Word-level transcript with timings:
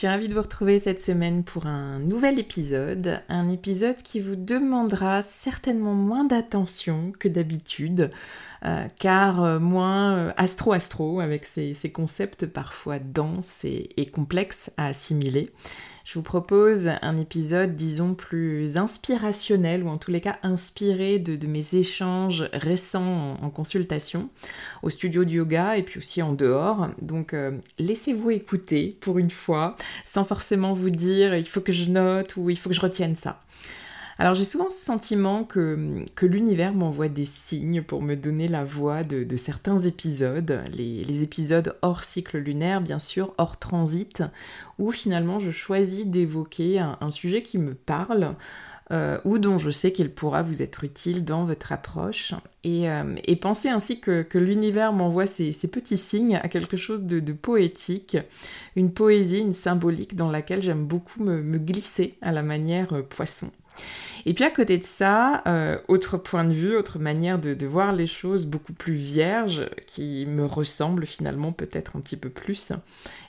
Je 0.00 0.06
suis 0.06 0.14
ravie 0.14 0.28
de 0.28 0.34
vous 0.34 0.40
retrouver 0.40 0.78
cette 0.78 1.02
semaine 1.02 1.44
pour 1.44 1.66
un 1.66 1.98
nouvel 1.98 2.38
épisode, 2.38 3.20
un 3.28 3.50
épisode 3.50 3.98
qui 3.98 4.18
vous 4.18 4.34
demandera 4.34 5.20
certainement 5.20 5.92
moins 5.92 6.24
d'attention 6.24 7.12
que 7.18 7.28
d'habitude, 7.28 8.10
euh, 8.64 8.86
car 8.98 9.44
euh, 9.44 9.58
moins 9.58 10.32
astro-astro 10.38 11.20
euh, 11.20 11.22
avec 11.22 11.44
ces, 11.44 11.74
concepts 11.92 12.46
parfois 12.46 12.98
denses 12.98 13.66
et 13.66 14.06
complexes 14.10 14.72
à 14.78 14.86
assimiler 14.86 15.50
je 16.04 16.14
vous 16.14 16.22
propose 16.22 16.90
un 17.02 17.16
épisode, 17.16 17.76
disons, 17.76 18.14
plus 18.14 18.76
inspirationnel, 18.76 19.82
ou 19.82 19.88
en 19.88 19.98
tous 19.98 20.10
les 20.10 20.20
cas 20.20 20.38
inspiré 20.42 21.18
de, 21.18 21.46
mes 21.46 21.74
échanges 21.74 22.48
récents 22.52 23.38
en, 23.40 23.50
consultation, 23.50 24.30
au 24.82 24.90
studio 24.90 25.24
de 25.24 25.30
yoga 25.30 25.76
et 25.76 25.82
puis 25.82 25.98
aussi 25.98 26.22
en 26.22 26.32
dehors. 26.32 26.88
Donc 27.02 27.34
euh, 27.34 27.52
laissez-vous 27.78 28.30
écouter 28.30 28.96
pour 29.00 29.18
une 29.18 29.30
fois, 29.30 29.76
sans 30.04 30.24
forcément 30.24 30.74
vous 30.74 30.90
dire 30.90 31.34
il 31.34 31.46
faut 31.46 31.60
que 31.60 31.72
je 31.72 31.90
note 31.90 32.36
ou 32.36 32.50
il 32.50 32.56
faut 32.56 32.68
que 32.68 32.76
je 32.76 32.80
retienne 32.80 33.16
ça. 33.16 33.42
Alors 34.20 34.34
j'ai 34.34 34.44
souvent 34.44 34.68
ce 34.68 34.76
sentiment 34.76 35.44
que, 35.44 36.04
l'univers 36.20 36.74
m'envoie 36.74 37.08
des 37.08 37.24
signes 37.24 37.80
pour 37.80 38.02
me 38.02 38.16
donner 38.16 38.48
la 38.48 38.66
voix 38.66 39.02
de, 39.02 39.36
certains 39.38 39.78
épisodes, 39.78 40.60
les, 40.76 41.22
épisodes 41.22 41.74
hors 41.80 42.04
cycle 42.04 42.36
lunaire 42.36 42.82
bien 42.82 42.98
sûr, 42.98 43.32
hors 43.38 43.58
transit, 43.58 44.22
où 44.78 44.90
finalement 44.90 45.40
je 45.40 45.50
choisis 45.50 46.04
d'évoquer 46.04 46.80
un, 46.80 47.10
sujet 47.10 47.42
qui 47.42 47.56
me 47.56 47.72
parle. 47.72 48.34
Euh, 48.92 49.20
ou 49.24 49.38
dont 49.38 49.56
je 49.56 49.70
sais 49.70 49.92
qu'il 49.92 50.10
pourra 50.10 50.42
vous 50.42 50.62
être 50.62 50.82
utile 50.82 51.24
dans 51.24 51.44
votre 51.44 51.70
approche. 51.70 52.34
Et, 52.64 52.90
euh, 52.90 53.14
pensez 53.40 53.68
ainsi 53.68 54.00
que, 54.00 54.26
l'univers 54.34 54.92
m'envoie 54.92 55.28
ces, 55.28 55.52
petits 55.52 55.96
signes 55.96 56.40
à 56.42 56.48
quelque 56.48 56.76
chose 56.76 57.04
de, 57.04 57.32
poétique, 57.32 58.18
une 58.74 58.92
poésie, 58.92 59.38
une 59.38 59.52
symbolique 59.52 60.16
dans 60.16 60.28
laquelle 60.28 60.60
j'aime 60.60 60.84
beaucoup 60.84 61.22
me, 61.22 61.58
glisser 61.58 62.18
à 62.20 62.32
la 62.32 62.42
manière 62.42 62.92
euh, 62.92 63.02
poisson. 63.02 63.52
Et 64.26 64.34
puis 64.34 64.44
à 64.44 64.50
côté 64.50 64.78
de 64.78 64.84
ça, 64.84 65.42
euh, 65.46 65.78
autre 65.88 66.16
point 66.16 66.44
de 66.44 66.52
vue, 66.52 66.76
autre 66.76 66.98
manière 66.98 67.38
de, 67.38 67.66
voir 67.66 67.92
les 67.92 68.06
choses 68.06 68.46
beaucoup 68.46 68.72
plus 68.72 68.94
vierge, 68.94 69.68
qui 69.86 70.26
me 70.26 70.44
ressemble 70.44 71.06
finalement 71.06 71.52
peut-être 71.52 71.96
un 71.96 72.00
petit 72.00 72.16
peu 72.16 72.28
plus, 72.28 72.72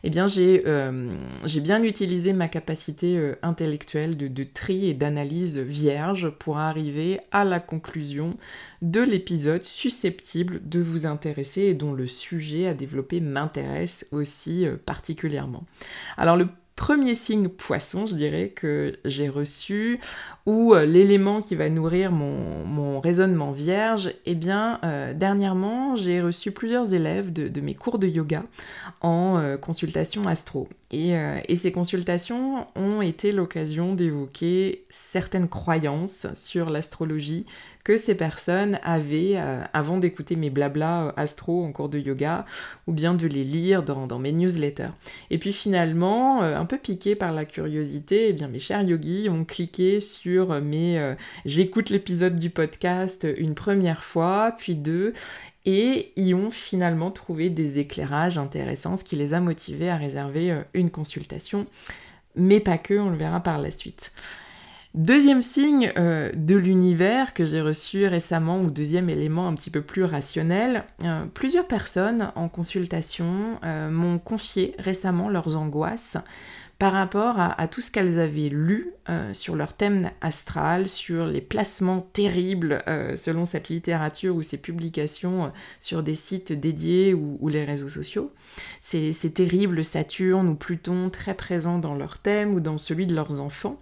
eh 0.03 0.09
bien 0.09 0.28
j'ai 0.28 0.63
euh, 0.66 1.13
bien 1.61 1.84
utilisé 1.84 2.34
ma 2.34 2.47
capacité 2.47 3.17
euh, 3.17 3.35
intellectuelle 3.44 4.17
de, 4.17 4.28
de 4.28 4.44
tri 4.44 4.88
et 4.88 4.94
d'analyse 4.94 5.57
vierge 5.59 6.29
pour 6.29 6.57
arriver 6.57 7.19
à 7.31 7.44
la 7.44 7.59
conclusion 7.59 8.35
de 8.81 9.01
l'épisode 9.01 9.63
susceptible 9.63 10.59
de 10.67 10.79
vous 10.79 11.06
intéresser 11.06 11.61
et 11.61 11.73
dont 11.75 11.94
le 11.94 12.07
sujet 12.07 12.67
à 12.67 12.73
développer 12.73 13.19
m'intéresse 13.19 14.07
aussi 14.11 14.66
particulièrement. 14.85 15.66
Alors 16.17 16.35
le 16.35 16.47
premier 16.81 17.13
signe 17.13 17.47
poisson, 17.47 18.07
je 18.07 18.16
dirais, 18.16 18.50
que 18.50 18.97
j'ai 19.06 19.29
reçu, 19.29 20.00
ou 20.46 20.74
euh, 20.74 20.85
l'élément 20.85 21.41
qui 21.41 21.56
va 21.56 21.69
nourrir 21.69 22.12
mon, 22.12 23.00
raisonnement 23.00 23.52
vierge, 23.52 24.13
eh 24.28 24.35
bien, 24.35 24.79
euh, 24.84 25.13
dernièrement, 25.13 25.96
j'ai 25.96 26.22
reçu 26.22 26.52
plusieurs 26.52 26.94
élèves 26.94 27.34
de, 27.34 27.62
mes 27.62 27.74
cours 27.74 27.97
de 27.97 28.07
yoga 28.07 28.44
en 29.02 29.38
euh, 29.38 29.57
consultation 29.57 30.28
astro. 30.28 30.68
Et, 30.91 31.16
ces 31.56 31.72
consultations 31.72 32.68
ont 32.75 33.02
été 33.02 33.31
l'occasion 33.31 33.94
d'évoquer 33.94 34.84
certaines 34.90 35.47
croyances 35.47 36.28
sur 36.34 36.69
l'astrologie 36.69 37.46
que 37.84 37.97
ces 37.97 38.16
personnes 38.16 38.79
avaient 38.84 39.38
avant 39.73 39.97
d'écouter 39.97 40.35
mes 40.35 40.50
blabla 40.50 41.13
astro 41.18 41.63
en 41.63 41.72
cours 41.72 41.88
de 41.88 41.97
yoga 41.97 42.46
ou 42.88 42.94
bien 42.94 43.13
de 43.13 43.28
les 43.28 43.44
lire 43.44 43.84
dans, 43.84 44.19
mes 44.19 44.31
newsletters. 44.31 44.91
Et 45.29 45.38
puis 45.38 45.53
finalement, 45.53 46.41
un 46.41 46.66
peu 46.66 46.78
piqué 46.78 47.16
par 47.16 47.31
la 47.31 47.46
curiosité, 47.46 48.29
eh 48.29 48.34
bien 48.34 48.47
mes 48.47 48.59
chers 48.59 48.81
yogis 48.81 49.29
ont 49.29 49.46
cliqué 49.46 50.02
sur 50.02 50.31
mes 50.62 51.16
j'écoute 51.46 51.90
l'épisode 51.90 52.38
du 52.38 52.50
podcast 52.50 53.28
une 53.38 53.56
première 53.56 54.03
fois, 54.03 54.56
puis 54.58 54.75
deux, 54.75 55.14
et 55.66 56.12
y 56.16 56.34
ont 56.34 56.52
finalement 56.52 57.12
trouvé 57.12 57.50
des 57.50 57.80
éclairages 57.80 58.38
intéressants, 58.38 58.97
ce 58.97 59.03
qui 59.03 59.16
les 59.16 59.34
a 59.34 59.40
motivés 59.40 59.90
à 59.90 59.97
réserver 59.97 60.62
une 60.74 60.90
consultation, 60.90 61.68
mais 62.36 62.59
pas 62.59 62.78
que, 62.78 62.94
on 62.94 63.09
le 63.09 63.18
verra 63.18 63.41
par 63.41 63.59
la 63.59 63.72
suite. 63.72 64.12
Deuxième 64.94 65.41
signe 65.41 65.94
euh, 65.97 66.31
de 66.36 66.56
l'univers 66.56 67.34
que 67.34 67.46
j'ai 67.46 67.62
reçu 67.62 68.08
récemment, 68.08 68.59
ou 68.59 68.70
deuxième 68.70 69.09
élément 69.09 69.47
un 69.47 69.53
petit 69.53 69.70
peu 69.70 69.81
plus 69.81 70.03
rationnel, 70.03 70.84
euh, 71.06 71.24
plusieurs 71.34 71.66
personnes 71.66 72.34
en 72.35 72.50
consultation 72.50 73.58
euh, 73.64 73.90
m'ont 73.90 74.20
confié 74.20 74.76
récemment 74.79 75.29
leurs 75.29 75.55
angoisses 75.55 76.17
par 76.81 76.93
rapport 76.93 77.35
à, 77.37 77.67
tout 77.67 77.79
ce 77.79 77.91
qu'elles 77.91 78.19
avaient 78.19 78.49
lu 78.49 78.95
euh, 79.07 79.35
sur 79.35 79.55
leur 79.55 79.73
thème 79.73 80.09
astral, 80.19 80.89
sur 80.89 81.28
les 81.28 81.39
placements 81.39 82.01
terribles 82.11 82.83
euh, 82.87 83.16
selon 83.16 83.45
cette 83.45 83.69
littérature 83.69 84.35
ou 84.35 84.41
ces 84.41 84.57
publications 84.57 85.45
euh, 85.45 85.49
sur 85.79 86.01
des 86.01 86.16
sites 86.16 86.53
dédiés 86.53 87.13
ou, 87.13 87.47
les 87.49 87.66
réseaux 87.66 87.87
sociaux. 87.87 88.33
Ces, 88.79 89.13
terribles 89.31 89.85
Saturne 89.85 90.47
ou 90.47 90.55
Pluton 90.55 91.11
très 91.11 91.35
présents 91.35 91.78
dans 91.78 91.93
leur 91.93 92.17
thème 92.17 92.55
ou 92.55 92.59
dans 92.59 92.79
celui 92.79 93.05
de 93.05 93.13
leurs 93.13 93.39
enfants 93.39 93.79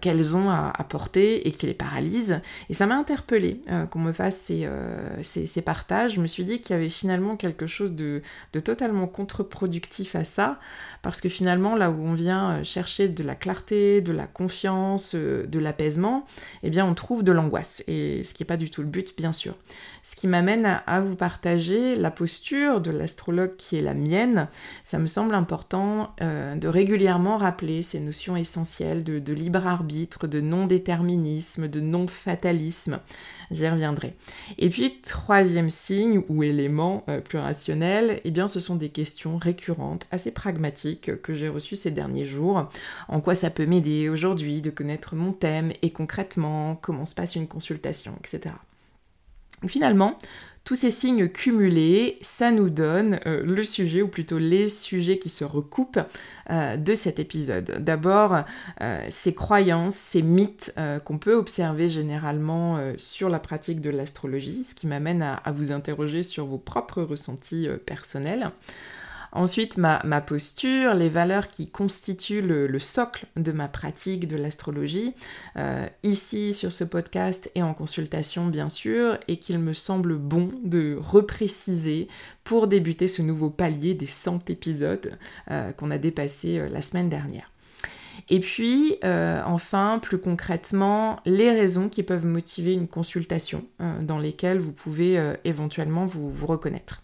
qu'elles 0.00 0.36
ont 0.36 0.50
à, 0.50 0.72
porter 0.88 1.46
et 1.46 1.52
qui 1.52 1.66
les 1.66 1.74
paralysent. 1.74 2.40
Et 2.68 2.74
ça 2.74 2.86
m'a 2.86 2.96
interpellée 2.96 3.60
qu'on 3.90 3.98
me 4.00 4.12
fasse 4.12 4.36
ces, 4.36 4.68
ces, 5.22 5.62
partages. 5.62 6.14
Je 6.14 6.20
me 6.20 6.26
suis 6.26 6.44
dit 6.44 6.60
qu'il 6.60 6.74
y 6.74 6.78
avait 6.78 6.90
finalement 6.90 7.36
quelque 7.36 7.66
chose 7.66 7.92
de, 7.92 8.22
de 8.52 8.60
totalement 8.60 9.06
contre-productif 9.06 10.14
à 10.14 10.24
ça, 10.24 10.58
parce 11.02 11.20
que 11.20 11.28
finalement 11.28 11.74
là 11.74 11.90
où 11.90 12.07
on 12.07 12.07
vient 12.14 12.50
euh, 12.50 12.64
chercher 12.64 13.08
de 13.08 13.22
la 13.22 13.34
clarté, 13.34 14.00
de 14.00 14.12
la 14.12 14.26
confiance, 14.26 15.14
euh, 15.14 15.46
de 15.46 15.58
l'apaisement, 15.58 16.26
eh 16.62 16.70
bien 16.70 16.86
on 16.86 16.94
trouve 16.94 17.22
de 17.22 17.32
l'angoisse. 17.32 17.82
Et 17.88 18.22
ce 18.24 18.34
qui 18.34 18.42
n'est 18.42 18.46
pas 18.46 18.56
du 18.56 18.70
tout 18.70 18.82
le 18.82 18.88
but, 18.88 19.16
bien 19.16 19.32
sûr. 19.32 19.54
Ce 20.02 20.16
qui 20.16 20.26
m'amène 20.26 20.80
à, 20.86 21.00
vous 21.00 21.16
partager 21.16 21.94
la 21.94 22.10
posture 22.10 22.80
de 22.80 22.90
l'astrologue 22.90 23.56
qui 23.56 23.76
est 23.76 23.82
la 23.82 23.92
mienne. 23.92 24.48
Ça 24.84 24.98
me 24.98 25.06
semble 25.06 25.34
important 25.34 26.14
euh, 26.22 26.54
de 26.54 26.66
régulièrement 26.66 27.36
rappeler 27.36 27.82
ces 27.82 28.00
notions 28.00 28.36
essentielles 28.36 29.04
de, 29.04 29.32
libre 29.34 29.66
arbitre, 29.66 30.26
de 30.26 30.40
non-déterminisme, 30.40 31.68
de 31.68 31.80
non-fatalisme. 31.80 33.00
J'y 33.50 33.68
reviendrai. 33.68 34.14
Et 34.58 34.68
puis, 34.68 35.00
troisième 35.00 35.70
signe 35.70 36.22
ou 36.28 36.42
élément 36.42 37.04
euh, 37.08 37.20
plus 37.20 37.38
rationnel, 37.38 38.20
eh 38.24 38.30
bien, 38.30 38.48
ce 38.48 38.60
sont 38.60 38.76
des 38.76 38.90
questions 38.90 39.36
récurrentes, 39.36 40.06
assez 40.10 40.32
pragmatiques, 40.32 41.20
que 41.22 41.34
j'ai 41.34 41.48
reçues 41.48 41.76
ces 41.76 41.90
derniers 41.90 42.26
jours. 42.26 42.68
En 43.08 43.20
quoi 43.20 43.34
ça 43.34 43.50
peut 43.50 43.66
m'aider 43.66 44.08
aujourd'hui 44.08 44.62
de 44.62 44.70
connaître 44.70 45.14
mon 45.14 45.32
thème 45.32 45.72
et 45.82 45.90
concrètement 45.90 46.76
comment 46.76 47.06
se 47.06 47.14
passe 47.14 47.36
une 47.36 47.48
consultation, 47.48 48.14
etc. 48.18 48.54
Finalement, 49.66 50.16
tous 50.68 50.74
ces 50.74 50.90
signes 50.90 51.30
cumulés, 51.30 52.18
ça 52.20 52.50
nous 52.50 52.68
donne 52.68 53.20
euh, 53.24 53.42
le 53.42 53.64
sujet, 53.64 54.02
ou 54.02 54.08
plutôt 54.08 54.36
les 54.36 54.68
sujets 54.68 55.18
qui 55.18 55.30
se 55.30 55.42
recoupent 55.42 55.98
euh, 56.50 56.76
de 56.76 56.94
cet 56.94 57.18
épisode. 57.18 57.82
D'abord, 57.82 58.44
euh, 58.82 59.02
ces 59.08 59.34
croyances, 59.34 59.94
ces 59.94 60.20
mythes 60.20 60.74
qu'on 61.06 61.16
peut 61.16 61.32
observer 61.32 61.88
généralement 61.88 62.78
sur 62.98 63.30
la 63.30 63.38
pratique 63.38 63.80
de 63.80 63.88
l'astrologie, 63.88 64.64
ce 64.68 64.74
qui 64.74 64.86
m'amène 64.86 65.22
à, 65.22 65.40
vous 65.52 65.72
interroger 65.72 66.22
sur 66.22 66.44
vos 66.44 66.58
propres 66.58 67.00
ressentis 67.00 67.66
personnels. 67.86 68.50
Ensuite, 69.32 69.76
ma, 69.76 70.20
posture, 70.20 70.94
les 70.94 71.10
valeurs 71.10 71.48
qui 71.48 71.68
constituent 71.68 72.42
le, 72.42 72.78
socle 72.78 73.26
de 73.36 73.52
ma 73.52 73.68
pratique 73.68 74.26
de 74.26 74.36
l'astrologie, 74.36 75.14
euh, 75.56 75.86
ici 76.02 76.54
sur 76.54 76.72
ce 76.72 76.84
podcast 76.84 77.50
et 77.54 77.62
en 77.62 77.74
consultation 77.74 78.46
bien 78.46 78.68
sûr, 78.68 79.18
et 79.28 79.38
qu'il 79.38 79.58
me 79.58 79.72
semble 79.72 80.16
bon 80.16 80.50
de 80.64 80.96
repréciser 80.98 82.08
pour 82.44 82.68
débuter 82.68 83.08
ce 83.08 83.20
nouveau 83.20 83.50
palier 83.50 83.94
des 83.94 84.06
100 84.06 84.48
épisodes 84.48 85.18
euh, 85.50 85.72
qu'on 85.72 85.90
a 85.90 85.98
dépassé 85.98 86.58
euh, 86.58 86.68
la 86.68 86.80
semaine 86.80 87.10
dernière. 87.10 87.52
Et 88.30 88.40
puis, 88.40 88.96
enfin, 89.02 90.00
plus 90.02 90.18
concrètement, 90.18 91.20
les 91.24 91.50
raisons 91.50 91.88
qui 91.88 92.02
peuvent 92.02 92.26
motiver 92.26 92.74
une 92.74 92.88
consultation 92.88 93.64
dans 94.02 94.18
lesquelles 94.18 94.58
vous 94.58 94.72
pouvez 94.72 95.18
éventuellement 95.44 96.04
vous 96.04 96.46
reconnaître. 96.46 97.00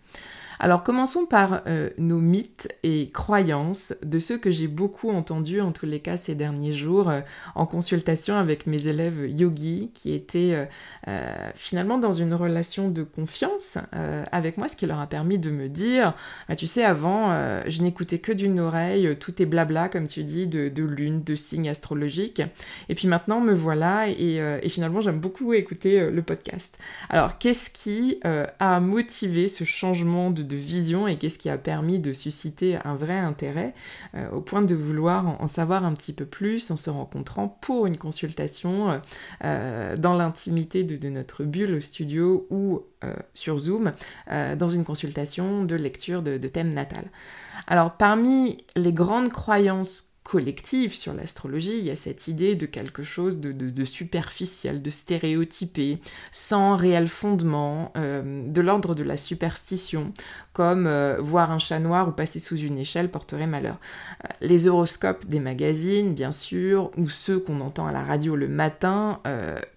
Alors 0.61 0.83
commençons 0.83 1.27
par 1.27 1.63
euh, 1.67 1.91
nos 1.99 2.19
mythes 2.19 2.69
et 2.83 3.11
croyances 3.11 3.95
de 4.03 4.19
ceux 4.19 4.39
que 4.39 4.51
j'ai 4.51 4.69
beaucoup 4.69 5.11
entendus 5.11 5.61
en 5.61 5.73
tous 5.73 5.87
les 5.87 6.01
cas 6.01 6.17
ces 6.17 6.35
derniers 6.35 6.73
jours 6.73 7.09
euh, 7.09 7.21
en 7.55 7.67
consultation 7.67 8.37
avec 8.37 8.67
mes 8.67 8.87
élèves 8.87 9.29
yogi 9.29 9.91
qui 9.95 10.15
étaient 10.15 10.69
euh, 11.09 11.51
finalement 11.55 11.99
dans 11.99 12.13
une 12.13 12.35
relation 12.35 12.89
de 12.89 13.03
confiance 13.03 13.79
avec 14.33 14.59
moi, 14.59 14.69
ce 14.69 14.77
qui 14.77 14.87
leur 14.87 15.01
a 15.01 15.07
permis 15.07 15.39
de 15.39 15.51
me 15.51 15.69
dire, 15.69 16.15
bah, 16.49 16.57
tu 16.57 16.67
sais, 16.67 16.85
avant, 16.85 17.31
je 17.67 17.83
n'écoutais 17.83 18.19
que 18.19 18.33
d'une 18.33 18.61
oreille, 18.61 19.17
tout 19.19 19.41
est 19.41 19.47
blabla, 19.47 19.89
comme 19.89 20.07
tu 20.07 20.25
dis, 20.25 20.47
de, 20.47 20.83
lune, 20.83 21.23
de 21.23 21.35
signes 21.35 21.69
astrologiques. 21.69 22.43
Et 22.89 22.95
puis 22.95 23.09
maintenant, 23.09 23.41
me 23.41 23.55
voilà 23.55 24.09
et, 24.09 24.41
finalement, 24.69 25.01
j'aime 25.01 25.21
beaucoup 25.21 25.53
écouter 25.53 26.11
le 26.11 26.23
podcast. 26.23 26.79
Alors, 27.09 27.39
qu'est-ce 27.39 27.71
qui 27.71 28.21
a 28.23 28.81
motivé 28.81 29.49
ce 29.49 29.65
changement 29.65 30.31
de 30.31 30.44
de 30.47 30.57
vision 30.57 31.07
et 31.09 31.19
qu'est-ce 31.19 31.39
qui 31.39 31.51
a 31.51 31.59
permis 31.59 31.99
de 31.99 32.13
susciter 32.13 32.79
un 32.85 32.95
vrai 32.95 33.19
intérêt 33.19 33.75
euh, 34.15 34.31
au 34.31 34.41
point 34.41 34.63
de 34.63 34.75
vouloir 34.75 35.41
en, 35.41 35.49
savoir 35.49 35.85
un 35.85 35.93
petit 35.93 36.13
peu 36.13 36.25
plus 36.25 36.71
en 36.71 36.77
se 36.77 36.91
rencontrant 36.91 37.49
pour 37.61 37.87
une 37.87 37.97
consultation 37.97 38.91
euh, 38.91 38.99
euh, 39.45 39.97
dans 39.97 40.15
l'intimité 40.15 40.85
de, 40.85 41.09
notre 41.09 41.45
bulle 41.45 41.75
au 41.75 41.81
studio 41.81 42.47
ou 42.51 42.83
sur 43.35 43.59
Zoom 43.59 43.93
dans 44.31 44.69
une 44.71 44.83
consultation 44.83 45.65
de 45.65 45.75
lecture 45.75 46.23
de, 46.23 46.39
de 46.39 46.49
thème 46.49 46.73
natal. 46.73 47.05
Alors 47.67 47.99
parmi 47.99 48.65
les 48.77 48.95
grandes 48.95 49.31
croyances 49.31 50.14
collective 50.25 50.95
sur 50.95 51.13
l'astrologie, 51.13 51.79
il 51.79 51.85
y 51.85 51.91
a 51.91 51.97
cette 51.97 52.29
idée 52.29 52.55
de 52.55 52.65
quelque 52.65 53.03
chose 53.03 53.39
de, 53.39 53.85
superficiel, 53.85 54.81
de 54.81 54.89
stéréotypé, 54.89 55.99
sans 56.33 56.77
réel 56.77 57.09
fondement, 57.09 57.93
euh, 57.97 58.43
de 58.49 58.61
l'ordre 58.63 58.95
de 58.95 59.03
la 59.03 59.19
superstition, 59.19 60.13
comme 60.55 60.87
euh, 60.87 61.19
voir 61.21 61.53
un 61.53 61.59
chat 61.59 61.79
noir 61.79 62.09
ou 62.09 62.13
passer 62.13 62.39
sous 62.39 62.57
une 62.57 62.79
échelle 62.79 63.11
porterait 63.11 63.47
malheur. 63.47 63.77
Euh, 64.25 64.29
les 64.41 64.67
horoscopes 64.67 65.27
des 65.27 65.41
magazines, 65.41 66.15
bien 66.15 66.33
sûr, 66.33 66.91
ou 66.97 67.11
ceux 67.11 67.39
qu'on 67.39 67.61
entend 67.61 67.87
à 67.87 67.93
la 67.93 68.03
radio 68.03 68.35
le 68.35 68.49
matin, 68.49 69.21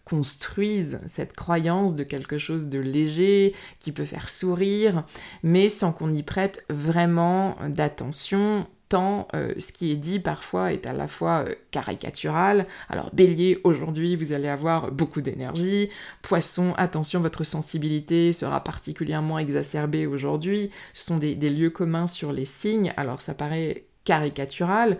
construisent 0.05 0.99
cette 1.07 1.33
croyance 1.33 1.93
de 1.95 2.03
quelque 2.03 2.37
chose 2.37 2.69
de 2.69 2.79
léger, 2.79 3.53
qui 3.79 3.91
peut 3.91 4.05
faire 4.05 4.29
sourire, 4.29 5.03
mais 5.43 5.67
sans 5.67 5.91
qu'on 5.91 6.13
y 6.13 6.23
prête 6.23 6.63
vraiment 6.69 7.57
d'attention 7.67 8.67
tant 8.89 9.27
euh, 9.33 9.53
ce 9.57 9.71
qui 9.71 9.91
est 9.91 9.95
dit 9.95 10.19
parfois 10.19 10.71
est 10.71 10.85
à 10.85 10.93
la 10.93 11.07
fois 11.07 11.45
euh, 11.47 11.55
caricatural. 11.71 12.67
Alors 12.89 13.09
bélier, 13.13 13.59
aujourd'hui 13.63 14.15
vous 14.15 14.33
allez 14.33 14.47
avoir 14.47 14.91
beaucoup 14.91 15.21
d'énergie. 15.21 15.89
Poisson, 16.21 16.73
attention, 16.77 17.19
votre 17.19 17.43
sensibilité 17.43 18.33
sera 18.33 18.63
particulièrement 18.63 19.39
exacerbée 19.39 20.05
aujourd'hui. 20.05 20.71
Ce 20.93 21.05
sont 21.05 21.17
des, 21.17 21.35
lieux 21.35 21.69
communs 21.69 22.07
sur 22.07 22.33
les 22.33 22.45
signes, 22.45 22.93
alors 22.97 23.21
ça 23.21 23.33
paraît 23.33 23.85
caricatural. 24.03 24.97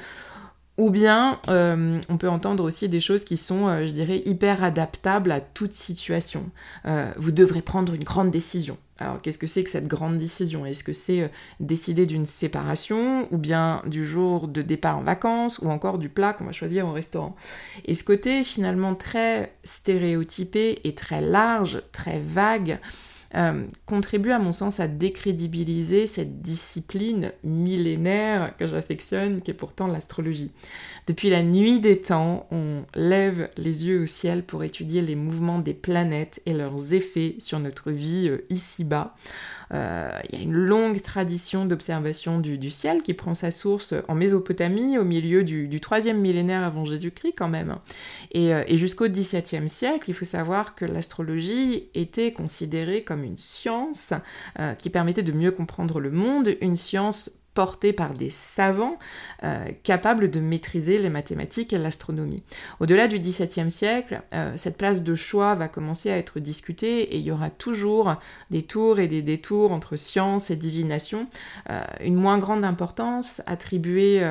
Ou 0.78 0.90
bien 0.90 1.40
euh, 1.48 2.00
on 2.10 2.18
peut 2.18 2.30
entendre 2.30 2.64
aussi 2.64 2.88
des 2.88 3.00
choses 3.00 3.24
qui 3.24 3.38
sont, 3.38 3.86
je 3.86 3.92
dirais, 3.92 4.22
hyper 4.26 4.64
adaptables 4.64 5.32
à 5.32 5.42
toute 5.42 5.74
situation. 5.74 6.50
vous 7.18 7.32
devrez 7.32 7.62
prendre 7.62 7.94
une 7.94 8.04
grande 8.04 8.32
décision. 8.32 8.78
Alors 9.00 9.22
qu'est-ce 9.22 9.38
que 9.38 9.48
c'est 9.48 9.64
que 9.64 9.70
cette 9.70 9.88
grande 9.88 10.18
décision? 10.18 10.66
Est-ce 10.66 10.84
que 10.84 10.94
c'est 10.94 11.22
euh, 11.22 11.28
décider 11.60 12.06
d'une 12.06 12.26
séparation 12.26 13.28
ou 13.32 13.38
bien 13.38 13.84
du 13.86 14.06
jour 14.06 14.48
de 14.48 14.62
départ 14.62 14.98
en 14.98 15.04
vacances 15.04 15.60
ou 15.60 15.70
encore 15.70 16.00
du 16.00 16.10
plat 16.10 16.34
qu'on 16.34 16.46
va 16.46 16.52
choisir 16.52 16.88
au 16.88 16.94
restaurant? 16.94 17.36
Et 17.86 17.94
ce 17.94 18.04
côté 18.04 18.44
finalement 18.44 18.96
très 18.96 19.54
stéréotypé 19.64 20.80
et 20.84 20.96
très 20.96 21.22
large, 21.22 21.84
très 21.92 22.20
vague, 22.20 22.80
euh, 23.36 23.66
contribue 23.86 24.32
à 24.32 24.40
mon 24.40 24.52
sens 24.52 24.80
à 24.80 24.88
décrédibiliser 24.88 26.08
cette 26.08 26.42
discipline 26.42 27.32
millénaire 27.44 28.56
que 28.58 28.68
j'affectionne, 28.68 29.42
qui 29.42 29.52
est 29.52 29.54
pourtant 29.54 29.88
l'astrologie. 29.88 30.52
Depuis 31.08 31.30
la 31.30 31.44
nuit 31.44 31.80
des 31.80 32.02
temps, 32.02 32.48
on 32.52 32.84
lève 32.96 33.50
les 33.58 33.88
yeux 33.88 34.04
au 34.04 34.08
ciel 34.08 34.44
pour 34.44 34.64
étudier 34.64 35.02
les 35.02 35.16
mouvements 35.16 35.60
des 35.60 35.74
planètes 35.74 36.42
et 36.46 36.54
leurs 36.54 36.94
effets 36.94 37.36
sur 37.40 37.60
notre 37.60 37.92
vie 37.92 38.30
euh, 38.30 38.46
ici-bas. 38.50 39.16
Euh, 39.74 40.20
il 40.30 40.38
y 40.38 40.42
a 40.42 40.44
une 40.44 40.54
longue 40.54 41.02
tradition 41.02 41.66
d'observation 41.66 42.40
du, 42.40 42.70
ciel 42.70 43.02
qui 43.02 43.14
prend 43.14 43.34
sa 43.34 43.52
source 43.52 43.94
en 44.08 44.16
Mésopotamie 44.16 44.98
au 44.98 45.04
milieu 45.04 45.44
du, 45.44 45.80
troisième 45.80 46.20
millénaire 46.20 46.64
avant 46.64 46.86
Jésus-Christ 46.86 47.34
quand 47.38 47.50
même. 47.50 47.78
Et, 48.32 48.54
euh, 48.54 48.64
et 48.68 48.78
jusqu'au 48.78 49.08
XVIIe 49.08 49.70
siècle, 49.70 50.10
il 50.10 50.14
faut 50.14 50.26
savoir 50.26 50.76
que 50.76 50.86
l'astrologie 50.86 51.90
était 51.94 52.34
considérée 52.34 53.04
comme 53.04 53.24
une 53.24 53.38
science 53.38 54.14
euh, 54.60 54.74
qui 54.74 54.90
permettait 54.90 55.24
de 55.24 55.32
mieux 55.32 55.52
comprendre 55.52 56.00
le 56.00 56.12
monde, 56.12 56.56
une 56.62 56.78
science 56.78 57.32
porté 57.58 57.92
par 57.92 58.14
des 58.14 58.30
savants 58.30 59.00
euh, 59.44 59.66
capables 59.82 60.30
de 60.30 60.40
maîtriser 60.40 61.00
les 61.00 61.10
mathématiques 61.10 61.74
et 61.74 61.80
l'astronomie. 61.80 62.44
Au-delà 62.80 63.08
du 63.08 63.18
XVIIe 63.18 63.72
siècle, 63.72 64.22
euh, 64.36 64.54
cette 64.58 64.78
place 64.78 65.02
de 65.02 65.16
choix 65.16 65.56
va 65.56 65.68
commencer 65.68 66.12
à 66.12 66.18
être 66.20 66.40
discutée 66.40 67.02
et 67.02 67.18
il 67.18 67.24
y 67.24 67.32
aura 67.32 67.50
toujours 67.50 68.18
des 68.52 68.62
tours 68.62 69.00
et 69.00 69.08
des 69.08 69.24
détours 69.24 69.72
entre 69.72 69.96
science 69.96 70.52
et 70.52 70.56
divination, 70.56 71.26
euh, 71.72 71.82
une 72.02 72.14
moins 72.14 72.38
grande 72.38 72.64
importance 72.64 73.42
attribuée 73.48 74.22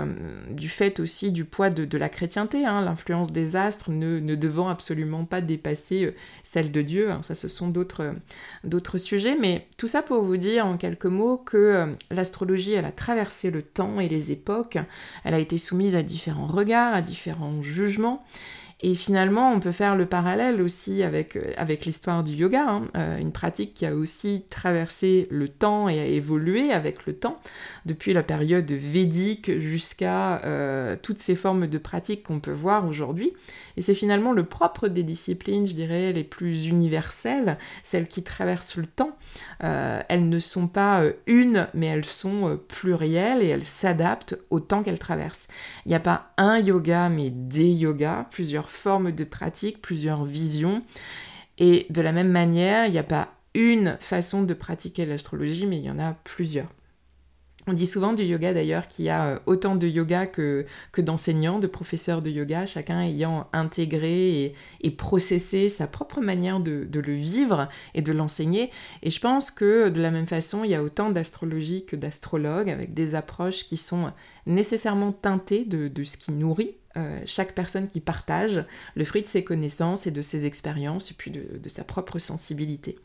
du 0.50 0.68
fait 0.68 1.00
aussi 1.00 1.33
du 1.33 1.45
poids 1.45 1.68
de, 1.68 1.99
la 1.99 2.09
chrétienté, 2.09 2.64
hein, 2.64 2.80
l'influence 2.80 3.33
des 3.33 3.56
astres 3.56 3.90
ne, 3.90 4.21
ne, 4.21 4.37
devant 4.37 4.68
absolument 4.68 5.25
pas 5.25 5.40
dépasser 5.40 6.14
celle 6.45 6.71
de 6.71 6.80
Dieu, 6.83 7.11
hein. 7.11 7.23
ça 7.23 7.35
ce 7.35 7.49
sont 7.49 7.71
d'autres 7.71 8.99
sujets, 8.99 9.37
mais 9.40 9.66
tout 9.78 9.88
ça 9.88 10.02
pour 10.02 10.23
vous 10.23 10.37
dire 10.37 10.64
en 10.64 10.76
quelques 10.76 11.06
mots 11.06 11.38
que 11.38 11.92
l'astrologie 12.12 12.75
elle 12.75 12.85
a 12.85 12.92
traversé 12.92 13.15
le 13.50 13.62
temps 13.62 14.00
et 14.00 14.08
les 14.08 14.32
époques, 14.32 14.78
elle 15.25 15.35
a 15.35 15.38
été 15.38 15.58
soumise 15.58 15.96
à 15.96 16.02
différents 16.02 16.46
regards, 16.46 16.94
à 16.94 17.02
différents 17.02 17.62
jugements, 17.62 18.25
et 18.83 18.95
finalement, 18.95 19.52
on 19.52 19.61
peut 19.61 19.73
faire 19.73 19.97
le 19.97 20.04
parallèle 20.04 20.61
aussi 20.61 21.02
avec, 21.02 21.37
euh, 21.37 21.54
avec 21.56 21.87
l'histoire 21.87 22.23
du 22.23 22.33
yoga, 22.33 22.66
hein. 22.68 22.85
euh, 22.95 23.16
une 23.16 23.33
pratique 23.33 23.73
qui 23.73 23.87
a 23.87 23.95
aussi 23.95 24.45
traversé 24.50 25.26
le 25.30 25.49
temps 25.49 25.88
et 25.88 25.99
a 25.99 26.04
évolué 26.04 26.73
avec 26.73 27.06
le 27.06 27.14
temps, 27.14 27.40
depuis 27.87 28.12
la 28.12 28.23
période 28.23 28.71
védique 28.71 29.59
jusqu'à 29.61 30.45
euh, 30.45 30.95
toutes 31.00 31.21
ces 31.21 31.37
formes 31.37 31.68
de 31.68 31.78
pratiques 31.78 32.25
qu'on 32.25 32.38
peut 32.38 32.52
voir 32.52 32.87
aujourd'hui. 32.87 33.33
Et 33.78 33.83
c'est 33.83 33.95
finalement 33.95 34.33
le 34.33 34.45
propre 34.45 34.88
des 34.88 35.02
disciplines, 35.02 35.66
je 35.66 35.75
dirais, 35.75 36.12
les 36.12 36.25
plus 36.25 36.66
universelles, 36.66 37.56
celles 37.83 38.09
qui 38.09 38.23
traversent 38.23 38.76
le 38.76 38.87
temps. 38.87 39.16
elles 39.61 40.28
ne 40.28 40.38
sont 40.38 40.66
pas 40.66 41.02
une, 41.26 41.68
mais 41.75 41.87
elles 41.87 42.04
sont 42.04 42.59
plurielles 42.68 43.42
et 43.42 43.49
elles 43.49 43.64
s'adaptent 43.64 44.37
au 44.50 44.61
temps 44.61 44.83
qu'elles 44.83 44.99
traversent. 44.99 45.49
Il 45.85 45.90
n'y 45.90 45.95
a 45.95 46.00
pas 46.00 46.33
un 46.37 46.59
yoga, 46.59 47.09
mais 47.09 47.30
des 47.30 47.71
yogas, 47.71 48.26
plusieurs 48.30 48.65
formes 48.68 49.12
de 49.12 49.25
pratique, 49.25 49.80
plusieurs 49.82 50.25
visions. 50.25 50.82
Et 51.58 51.87
de 51.90 52.02
la 52.02 52.12
même 52.12 52.30
manière, 52.30 52.87
il 52.87 52.92
n'y 52.92 52.99
a 52.99 53.02
pas 53.02 53.32
une 53.54 53.96
façon 54.00 54.42
de 54.42 54.54
pratiquer 54.54 55.06
l'astrologie, 55.06 55.66
mais 55.66 55.78
il 55.78 55.85
y 55.85 55.90
en 55.90 55.99
a 55.99 56.12
plusieurs. 56.25 56.68
On 57.68 57.73
dit 57.73 57.88
souvent 57.88 58.12
du 58.12 58.23
yoga 58.23 58.54
d'ailleurs 58.54 58.87
qu'il 58.87 59.06
y 59.06 59.08
a 59.08 59.26
euh, 59.26 59.38
autant 59.46 59.75
de 59.75 59.88
yoga 59.88 60.26
que, 60.26 60.66
que 60.92 61.00
d'enseignants, 61.00 61.58
de 61.58 61.66
professeurs 61.66 62.23
de 62.23 62.30
yoga, 62.30 62.64
chacun 62.64 63.00
ayant 63.00 63.49
intégré 63.52 64.54
et, 64.80 64.90
processé 64.92 65.68
sa 65.68 65.88
propre 65.88 66.20
manière 66.20 66.61
de, 66.61 66.88
le 66.92 67.14
vivre 67.14 67.68
et 67.94 68.02
de 68.02 68.12
l'enseigner. 68.12 68.70
Et 69.02 69.11
je 69.11 69.20
pense 69.20 69.50
que 69.50 69.88
de 69.88 70.00
la 70.00 70.12
même 70.12 70.28
façon, 70.28 70.62
il 70.62 70.70
y 70.70 70.76
a 70.76 70.82
autant 70.82 71.11
d'astrologie 71.11 71.85
que 71.85 71.96
d'astrologues 71.96 72.70
avec 72.70 72.94
des 72.94 73.16
approches 73.16 73.64
qui 73.64 73.76
sont 73.76 74.12
nécessairement 74.46 75.11
teintées 75.11 75.64
de, 75.64 76.04
ce 76.04 76.16
qui 76.16 76.30
nourrit 76.30 76.76
euh, 76.96 77.20
chaque 77.26 77.54
personne 77.54 77.88
qui 77.88 78.00
partage 78.00 78.64
le 78.94 79.04
fruit 79.04 79.22
de 79.22 79.26
ses 79.26 79.44
connaissances 79.44 80.06
et 80.06 80.10
de 80.10 80.22
ses 80.22 80.46
expériences 80.46 81.10
et 81.10 81.14
puis 81.14 81.30
de 81.30 81.68
sa 81.68 81.84
propre 81.84 82.18
sensibilité. 82.18 82.98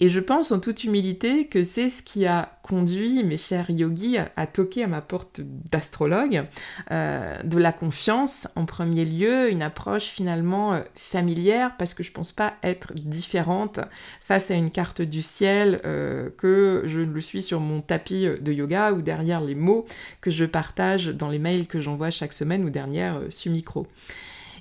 Et 0.00 0.08
je 0.08 0.20
pense 0.20 0.52
en 0.52 0.60
toute 0.60 0.84
humilité 0.84 1.46
que 1.46 1.64
c'est 1.64 1.88
ce 1.88 2.02
qui 2.02 2.24
a 2.26 2.58
conduit 2.62 3.24
mes 3.24 3.36
chers 3.36 3.68
yogis 3.70 4.16
à, 4.36 4.46
toquer 4.46 4.84
à 4.84 4.86
ma 4.86 5.00
porte 5.00 5.40
d'astrologue, 5.40 6.44
euh, 6.90 7.42
de 7.42 7.58
la 7.58 7.72
confiance 7.72 8.46
en 8.54 8.64
premier 8.64 9.04
lieu, 9.04 9.50
une 9.50 9.62
approche 9.62 10.04
finalement 10.04 10.74
euh, 10.74 10.80
familière 10.94 11.76
parce 11.78 11.94
que 11.94 12.04
je 12.04 12.12
pense 12.12 12.30
pas 12.30 12.54
être 12.62 12.92
différente 12.94 13.80
face 14.20 14.50
à 14.50 14.54
une 14.54 14.70
carte 14.70 15.02
du 15.02 15.22
ciel 15.22 15.80
euh, 15.84 16.28
que 16.36 16.84
je 16.86 17.00
le 17.00 17.20
suis 17.20 17.42
sur 17.42 17.60
mon 17.60 17.80
tapis 17.80 18.28
de 18.40 18.52
yoga 18.52 18.92
ou 18.92 19.02
derrière 19.02 19.40
les 19.40 19.56
mots 19.56 19.86
que 20.20 20.30
je 20.30 20.44
partage 20.44 21.08
dans 21.08 21.30
les 21.30 21.38
mails 21.38 21.66
que 21.66 21.80
j'envoie 21.80 22.10
chaque 22.10 22.32
semaine 22.32 22.64
ou 22.64 22.70
derrière 22.70 23.20
ce 23.30 23.48
micro. 23.48 23.88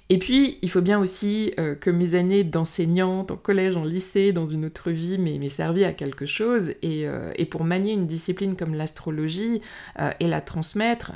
Et 0.10 0.20
puis, 0.20 0.58
il 0.62 0.70
faut 0.70 0.82
bien 0.82 1.00
aussi 1.00 1.54
euh, 1.60 1.76
que 1.76 1.90
mes 1.90 2.16
années 2.16 2.46
d'enseignante 2.46 3.32
en 3.32 3.36
collège, 3.36 3.76
en 3.76 3.84
lycée, 3.84 4.32
dans 4.32 4.46
une 4.46 4.64
autre 4.64 4.90
vie, 4.90 5.18
m'aient 5.18 5.50
servi 5.50 5.84
à 5.84 5.92
quelque 5.92 6.26
chose. 6.26 6.74
Euh, 6.84 7.32
et, 7.36 7.46
pour 7.46 7.66
manier 7.66 7.92
une 7.92 8.08
discipline 8.08 8.56
comme 8.56 8.74
l'astrologie 8.74 9.62
euh, 10.00 10.12
et 10.22 10.28
la 10.28 10.40
transmettre, 10.40 11.12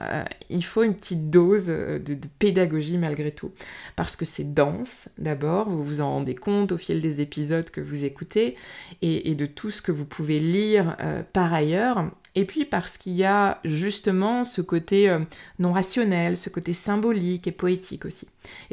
il 0.50 0.63
faut 0.63 0.83
une 0.83 0.95
petite 0.95 1.29
dose 1.29 1.67
de, 1.67 2.17
pédagogie 2.39 2.98
malgré 2.98 3.31
tout. 3.31 3.51
Parce 3.95 4.15
que 4.15 4.25
c'est 4.25 4.53
dense, 4.53 5.10
d'abord, 5.17 5.69
vous 5.69 5.83
vous 5.83 6.01
en 6.01 6.10
rendez 6.12 6.36
compte 6.36 6.74
au 6.74 6.77
fil 6.77 7.01
des 7.01 7.21
épisodes 7.21 7.69
que 7.69 7.81
vous 7.81 8.03
écoutez 8.03 8.55
et, 9.01 9.36
de 9.36 9.45
tout 9.45 9.71
ce 9.71 9.81
que 9.81 9.91
vous 9.91 10.05
pouvez 10.05 10.39
lire 10.39 10.98
par 11.33 11.53
ailleurs. 11.53 12.05
Et 12.36 12.45
puis 12.45 12.65
parce 12.65 12.98
qu'il 12.98 13.13
y 13.13 13.25
a 13.25 13.60
justement 13.65 14.43
ce 14.43 14.62
côté 14.62 15.15
non 15.60 15.74
rationnel, 15.74 16.38
ce 16.38 16.50
côté 16.50 16.74
symbolique 16.74 17.48
et 17.48 17.51
poétique 17.51 18.05
aussi. 18.05 18.27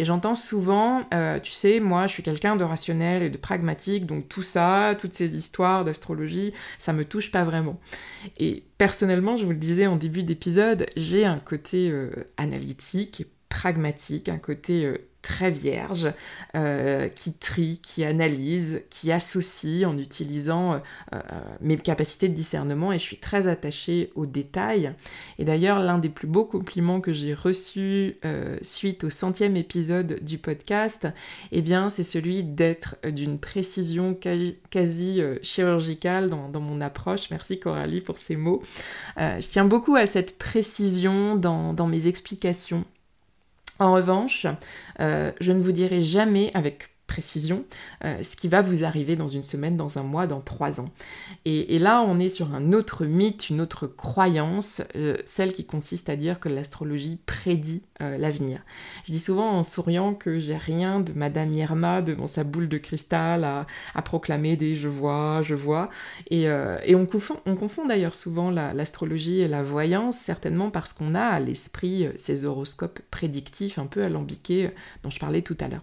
J'entends 0.09 0.35
souvent, 0.35 1.03
euh, 1.13 1.39
tu 1.39 1.53
sais, 1.53 1.81
moi 1.81 2.07
je 2.07 2.13
suis 2.13 2.23
quelqu'un 2.23 2.57
de 2.57 2.65
rationnel 2.65 3.23
et 3.23 3.29
de 3.29 3.37
pragmatique, 3.37 4.07
donc 4.07 4.27
tout 4.27 4.43
ça, 4.43 4.97
toutes 4.99 5.13
ces 5.13 5.37
histoires 5.37 5.85
d'astrologie, 5.85 6.55
ça 6.79 6.95
me 6.95 7.05
touche 7.05 7.31
pas 7.31 7.45
vraiment. 7.45 7.79
Et 8.39 8.65
personnellement, 8.79 9.37
je 9.37 9.45
vous 9.45 9.51
le 9.51 9.59
disais 9.59 9.87
en 9.87 9.97
début 9.97 10.23
d'épisode, 10.23 10.87
j'ai 10.97 11.27
un 11.27 11.39
côté 11.39 11.91
euh, 11.91 12.11
analytique 12.39 13.21
et 13.21 13.27
pragmatique, 13.49 14.29
un 14.29 14.39
côté 14.39 14.99
très 15.29 15.51
vierge, 15.51 16.11
euh, 16.55 17.09
qui 17.09 17.33
trie, 17.33 17.81
qui 17.83 18.05
analyse, 18.05 18.83
qui 18.89 19.11
associe 19.13 19.87
en 19.87 19.99
utilisant 19.99 20.75
euh, 20.75 20.79
euh, 21.13 21.19
mes 21.61 21.77
capacités 21.77 22.29
de 22.29 22.35
discernement 22.35 22.93
et 22.93 22.99
je 22.99 23.03
suis 23.03 23.19
très 23.19 23.47
attachée 23.47 24.11
aux 24.15 24.27
détails. 24.27 24.95
Et 25.39 25.45
d'ailleurs, 25.45 25.81
l'un 25.81 25.99
des 25.99 26.09
plus 26.09 26.29
beaux 26.29 26.45
compliments 26.45 27.01
que 27.01 27.13
j'ai 27.13 27.35
reçus 27.35 28.17
suite 28.63 29.05
au 29.05 29.11
centième 29.11 29.57
épisode 29.57 30.19
du 30.23 30.39
podcast, 30.39 31.09
eh 31.53 31.63
bien, 31.63 31.91
c'est 31.91 32.03
celui 32.03 32.43
d'être 32.43 32.97
d'une 33.07 33.39
précision 33.39 34.15
quasi, 34.71 35.23
chirurgicale 35.43 36.31
dans, 36.31 36.61
mon 36.61 36.81
approche. 36.81 37.31
Merci 37.31 37.59
Coralie 37.61 38.01
pour 38.01 38.19
ces 38.19 38.37
mots. 38.37 38.63
je 39.17 39.49
tiens 39.49 39.65
beaucoup 39.65 39.97
à 39.97 40.07
cette 40.07 40.39
précision 40.39 41.37
dans 41.37 41.87
mes 41.87 42.07
explications 42.07 42.85
en 43.79 43.93
revanche, 43.93 44.47
euh, 45.01 45.33
je 45.41 45.53
ne 45.53 45.63
vous 45.63 45.73
dirai 45.73 46.03
jamais 46.03 46.51
avec 46.55 46.91
précision 47.19 47.65
euh, 48.05 48.23
ce 48.23 48.37
qui 48.37 48.47
va 48.47 48.63
vous 48.63 48.85
arriver 48.85 49.17
dans 49.17 49.27
une 49.27 49.43
semaine, 49.43 49.77
dans 49.77 49.99
un 49.99 50.05
mois, 50.05 50.29
dans 50.29 50.41
trois 50.41 50.81
ans. 50.81 50.91
Et, 51.45 51.79
là, 51.81 52.01
on 52.07 52.21
est 52.21 52.29
sur 52.29 52.55
un 52.55 52.73
autre 52.73 53.07
mythe, 53.07 53.51
une 53.51 53.61
autre 53.61 53.89
croyance, 53.89 54.83
euh, 54.95 55.17
celle 55.27 55.53
qui 55.53 55.65
consiste 55.65 56.09
à 56.09 56.15
dire 56.15 56.39
que 56.39 56.49
l'astrologie 56.49 57.19
prédit 57.27 57.83
euh, 58.01 58.19
l'avenir. 58.19 58.61
Je 59.05 59.13
dis 59.13 59.19
souvent 59.19 59.51
en 59.51 59.65
souriant 59.65 60.15
que 60.15 60.39
j'ai 60.39 60.57
rien 60.57 61.01
de 61.01 61.13
Madame 61.13 61.53
Irma 61.55 62.03
devant 62.03 62.29
sa 62.29 62.45
boule 62.45 62.69
de 62.69 62.79
cristal 62.79 63.45
à, 63.45 63.67
proclamer 64.03 64.57
des 64.57 64.77
je 64.77 64.89
vois, 64.89 65.43
je 65.43 65.57
vois. 65.57 65.91
Et, 66.31 66.49
on 66.95 67.07
confond, 67.07 67.39
on 67.47 67.57
confond 67.57 67.85
d'ailleurs 67.85 68.15
souvent 68.15 68.51
l'astrologie 68.51 69.41
et 69.41 69.49
la 69.49 69.65
voyance, 69.65 70.19
certainement 70.19 70.71
parce 70.71 70.93
qu'on 70.93 71.17
a 71.17 71.25
à 71.25 71.41
l'esprit 71.41 72.09
ces 72.15 72.45
horoscopes 72.45 73.01
prédictifs 73.11 73.79
un 73.79 73.87
peu 73.87 74.05
alambiqués 74.05 74.71
dont 75.03 75.11
je 75.11 75.19
parlais 75.19 75.43
tout 75.43 75.57
à 75.61 75.67
l'heure. 75.67 75.83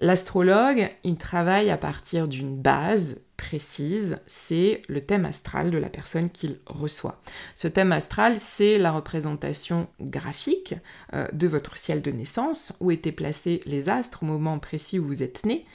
L'astrologue, 0.00 0.90
il 1.04 1.16
travaille 1.16 1.70
à 1.70 1.76
partir 1.76 2.26
d'une 2.26 2.56
base 2.56 3.20
précise, 3.36 4.20
c'est 4.26 4.82
le 4.88 5.00
thème 5.00 5.24
astral 5.24 5.70
de 5.72 5.78
la 5.78 5.88
personne 5.88 6.30
qu'il 6.30 6.58
reçoit. 6.66 7.20
Ce 7.56 7.66
thème 7.66 7.90
astral, 7.90 8.38
c'est 8.38 8.78
la 8.78 8.92
représentation 8.92 9.88
graphique 10.00 10.74
euh, 11.12 11.26
de 11.32 11.48
votre 11.48 11.76
ciel 11.76 12.02
de 12.02 12.12
naissance, 12.12 12.72
où 12.80 12.92
étaient 12.92 13.12
placés 13.12 13.60
les 13.66 13.88
astres 13.88 14.22
au 14.22 14.26
moment 14.26 14.58
précis 14.60 15.00
où 15.00 15.06
vous 15.06 15.22
êtes 15.24 15.44
né, 15.44 15.66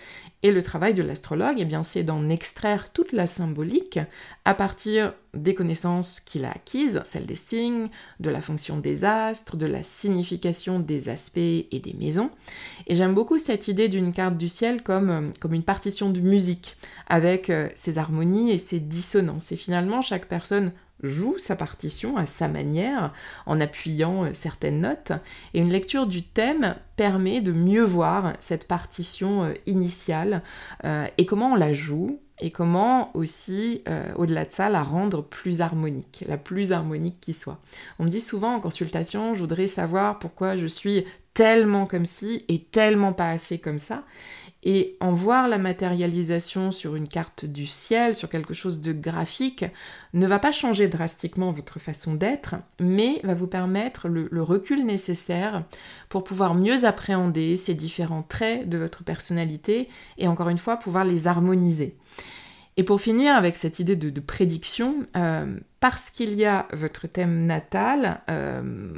et 0.43 0.51
le 0.51 0.61
travail 0.61 0.93
de 0.93 1.01
l'astrologue, 1.01 1.57
eh 1.57 1.65
bien, 1.65 1.81
c'est 1.81 2.03
d'en 2.03 2.29
extraire 2.29 2.93
toute 2.93 3.11
la 3.11 3.25
symbolique 3.25 3.99
à 4.45 4.53
partir 4.53 5.13
des 5.33 5.55
connaissances 5.55 6.19
qu'il 6.19 6.45
a 6.45 6.51
acquises, 6.51 7.01
celles 7.05 7.25
des 7.25 7.35
signes, 7.35 7.87
de 8.19 8.29
la 8.29 8.39
fonction 8.39 8.77
des 8.77 9.03
astres, 9.03 9.57
de 9.57 9.65
la 9.65 9.81
signification 9.81 10.79
des 10.79 11.09
aspects 11.09 11.37
et 11.37 11.81
des 11.83 11.95
maisons. 11.99 12.29
Et 12.85 12.95
j'aime 12.95 13.15
beaucoup 13.15 13.39
cette 13.39 13.67
idée 13.67 13.87
d'une 13.87 14.13
carte 14.13 14.37
du 14.37 14.47
ciel 14.47 14.83
comme, 14.83 15.09
euh, 15.09 15.29
comme 15.39 15.55
une 15.55 15.63
partition 15.63 16.11
de 16.11 16.19
musique, 16.19 16.77
avec 17.07 17.49
euh, 17.49 17.69
ses 17.75 17.97
harmonies 17.97 18.51
et 18.51 18.59
ses 18.59 18.79
dissonances. 18.79 19.51
Et 19.51 19.57
finalement, 19.57 20.03
chaque 20.03 20.27
personne 20.27 20.71
joue 21.03 21.37
sa 21.37 21.55
partition 21.55 22.17
à 22.17 22.25
sa 22.25 22.47
manière 22.47 23.13
en 23.45 23.59
appuyant 23.59 24.25
euh, 24.25 24.29
certaines 24.33 24.81
notes 24.81 25.11
et 25.53 25.59
une 25.59 25.69
lecture 25.69 26.07
du 26.07 26.23
thème 26.23 26.75
permet 26.95 27.41
de 27.41 27.51
mieux 27.51 27.83
voir 27.83 28.33
cette 28.39 28.67
partition 28.67 29.43
euh, 29.43 29.53
initiale 29.65 30.41
euh, 30.83 31.07
et 31.17 31.25
comment 31.25 31.53
on 31.53 31.55
la 31.55 31.73
joue 31.73 32.19
et 32.39 32.51
comment 32.51 33.09
aussi, 33.15 33.83
au-delà 34.15 34.45
de 34.45 34.51
ça, 34.51 34.69
la 34.69 34.83
rendre 34.83 35.23
plus 35.23 35.61
harmonique, 35.61 36.23
la 36.27 36.37
plus 36.37 36.71
harmonique 36.71 37.19
qui 37.19 37.33
soit. 37.33 37.57
On 37.97 38.03
me 38.03 38.09
dit 38.09 38.19
souvent 38.19 38.53
en 38.53 38.59
consultation, 38.59 39.33
je 39.33 39.39
voudrais 39.39 39.65
savoir 39.65 40.19
pourquoi 40.19 40.55
je 40.55 40.67
suis 40.67 41.03
tellement 41.33 41.87
comme 41.87 42.05
ci 42.05 42.45
et 42.47 42.59
tellement 42.59 43.11
pas 43.11 43.29
assez 43.29 43.57
comme 43.57 43.79
ça. 43.79 44.03
Et 44.69 44.97
en 44.99 45.13
voir 45.13 45.47
la 45.47 45.59
matérialisation 45.59 46.71
sur 46.71 46.97
une 46.97 47.07
carte 47.07 47.45
du 47.45 47.65
ciel, 47.65 48.15
sur 48.15 48.27
quelque 48.27 48.53
chose 48.53 48.81
de 48.81 48.91
graphique, 48.91 49.63
ne 50.13 50.27
va 50.27 50.39
pas 50.39 50.51
changer 50.51 50.89
drastiquement 50.89 51.53
votre 51.53 51.79
façon 51.79 52.15
d'être, 52.15 52.55
mais 52.77 53.21
va 53.23 53.33
vous 53.33 53.47
permettre 53.47 54.09
le, 54.09 54.43
recul 54.43 54.85
nécessaire 54.85 55.63
pour 56.09 56.25
pouvoir 56.25 56.53
mieux 56.53 56.83
appréhender 56.83 57.55
ces 57.55 57.75
différents 57.75 58.23
traits 58.23 58.67
de 58.67 58.77
votre 58.77 59.05
personnalité 59.05 59.87
et 60.17 60.27
encore 60.27 60.49
une 60.49 60.57
fois 60.57 60.75
pouvoir 60.75 61.05
les 61.05 61.27
harmoniser. 61.27 61.95
Et 62.75 62.83
pour 62.83 62.99
finir 62.99 63.37
avec 63.37 63.55
cette 63.55 63.79
idée 63.79 63.95
de, 63.95 64.19
prédiction, 64.19 65.05
euh, 65.15 65.57
parce 65.79 66.09
qu'il 66.09 66.33
y 66.33 66.43
a 66.43 66.67
votre 66.73 67.07
thème 67.07 67.45
natal, 67.45 68.19
euh, 68.29 68.91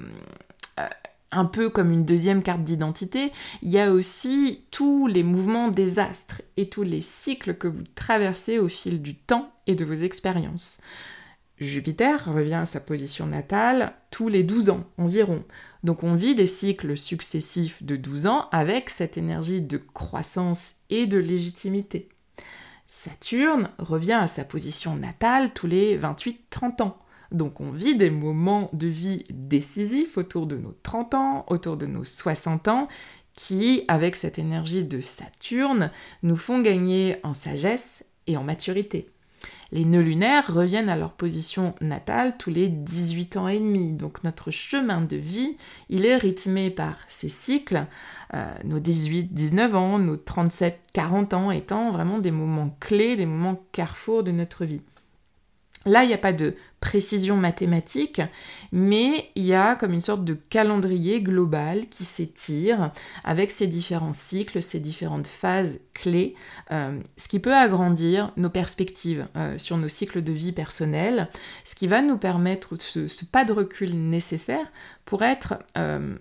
un 1.31 1.45
peu 1.45 1.69
comme 1.69 1.91
une 1.91 2.05
deuxième 2.05 2.43
carte 2.43 2.63
d'identité, 2.63 3.31
il 3.61 3.69
y 3.69 3.79
a 3.79 3.91
aussi 3.91 4.65
tous 4.71 5.07
les 5.07 5.23
mouvements 5.23 5.69
des 5.69 5.99
astres 5.99 6.41
et 6.57 6.69
tous 6.69 6.83
les 6.83 7.01
cycles 7.01 7.55
que 7.55 7.67
vous 7.67 7.83
traversez 7.95 8.59
au 8.59 8.67
fil 8.67 9.01
du 9.01 9.15
temps 9.15 9.51
et 9.67 9.75
de 9.75 9.85
vos 9.85 9.93
expériences. 9.93 10.81
Jupiter 11.59 12.33
revient 12.33 12.53
à 12.53 12.65
sa 12.65 12.79
position 12.79 13.25
natale 13.25 13.93
tous 14.11 14.29
les 14.29 14.43
12 14.43 14.69
ans 14.69 14.85
environ. 14.97 15.43
Donc 15.83 16.03
on 16.03 16.15
vit 16.15 16.35
des 16.35 16.47
cycles 16.47 16.97
successifs 16.97 17.83
de 17.83 17.95
12 17.95 18.27
ans 18.27 18.47
avec 18.51 18.89
cette 18.89 19.17
énergie 19.17 19.61
de 19.61 19.77
croissance 19.77 20.75
et 20.89 21.05
de 21.05 21.17
légitimité. 21.17 22.09
Saturne 22.87 23.69
revient 23.77 24.13
à 24.13 24.27
sa 24.27 24.43
position 24.43 24.95
natale 24.95 25.53
tous 25.53 25.67
les 25.67 25.97
28-30 25.97 26.81
ans. 26.81 26.97
Donc 27.31 27.61
on 27.61 27.71
vit 27.71 27.95
des 27.95 28.09
moments 28.09 28.69
de 28.73 28.87
vie 28.87 29.23
décisifs 29.29 30.17
autour 30.17 30.47
de 30.47 30.57
nos 30.57 30.75
30 30.83 31.13
ans, 31.13 31.45
autour 31.47 31.77
de 31.77 31.85
nos 31.85 32.03
60 32.03 32.67
ans, 32.67 32.87
qui, 33.35 33.85
avec 33.87 34.15
cette 34.15 34.39
énergie 34.39 34.83
de 34.83 34.99
Saturne, 34.99 35.91
nous 36.23 36.35
font 36.35 36.59
gagner 36.59 37.17
en 37.23 37.33
sagesse 37.33 38.05
et 38.27 38.35
en 38.35 38.43
maturité. 38.43 39.09
Les 39.71 39.85
nœuds 39.85 40.01
lunaires 40.01 40.51
reviennent 40.51 40.89
à 40.89 40.97
leur 40.97 41.13
position 41.13 41.75
natale 41.79 42.35
tous 42.37 42.49
les 42.49 42.69
18 42.69 43.37
ans 43.37 43.47
et 43.47 43.59
demi. 43.59 43.91
Donc 43.91 44.23
notre 44.23 44.49
chemin 44.49 45.01
de 45.01 45.15
vie, 45.15 45.57
il 45.89 46.05
est 46.05 46.17
rythmé 46.17 46.71
par 46.71 46.97
ces 47.07 47.29
cycles, 47.29 47.85
euh, 48.33 48.51
nos 48.63 48.79
18, 48.79 49.33
19 49.33 49.75
ans, 49.75 49.99
nos 49.99 50.17
37, 50.17 50.79
40 50.93 51.33
ans 51.33 51.51
étant 51.51 51.91
vraiment 51.91 52.17
des 52.17 52.31
moments 52.31 52.75
clés, 52.79 53.15
des 53.15 53.27
moments 53.27 53.61
carrefour 53.71 54.23
de 54.23 54.31
notre 54.31 54.65
vie. 54.65 54.81
Là, 55.89 56.03
il 56.03 56.07
n'y 56.07 56.13
a 56.13 56.19
pas 56.19 56.33
de 56.33 56.53
précision 56.81 57.35
mathématique, 57.35 58.21
mais 58.71 59.31
il 59.35 59.43
y 59.43 59.55
a 59.55 59.75
comme 59.75 59.91
une 59.91 60.01
sorte 60.01 60.23
de 60.23 60.35
calendrier 60.35 61.19
global 61.19 61.87
qui 61.89 62.05
s'étire 62.05 62.91
avec 63.23 63.49
ces 63.49 63.65
différents 63.65 64.13
cycles, 64.13 64.61
ces 64.61 64.79
différentes 64.79 65.25
phases 65.25 65.79
clés, 65.95 66.35
euh, 66.71 66.99
ce 67.17 67.27
qui 67.27 67.39
peut 67.39 67.55
agrandir 67.55 68.31
nos 68.37 68.51
perspectives 68.51 69.27
euh, 69.35 69.57
sur 69.57 69.77
nos 69.77 69.87
cycles 69.87 70.21
de 70.21 70.31
vie 70.31 70.51
personnels, 70.51 71.27
ce 71.65 71.73
qui 71.73 71.87
va 71.87 72.03
nous 72.03 72.17
permettre 72.17 72.75
ce, 72.79 73.25
pas 73.25 73.45
de 73.45 73.51
recul 73.51 73.95
nécessaire 73.95 74.67
pour 75.05 75.23
être, 75.23 75.55
euh, 75.75 76.15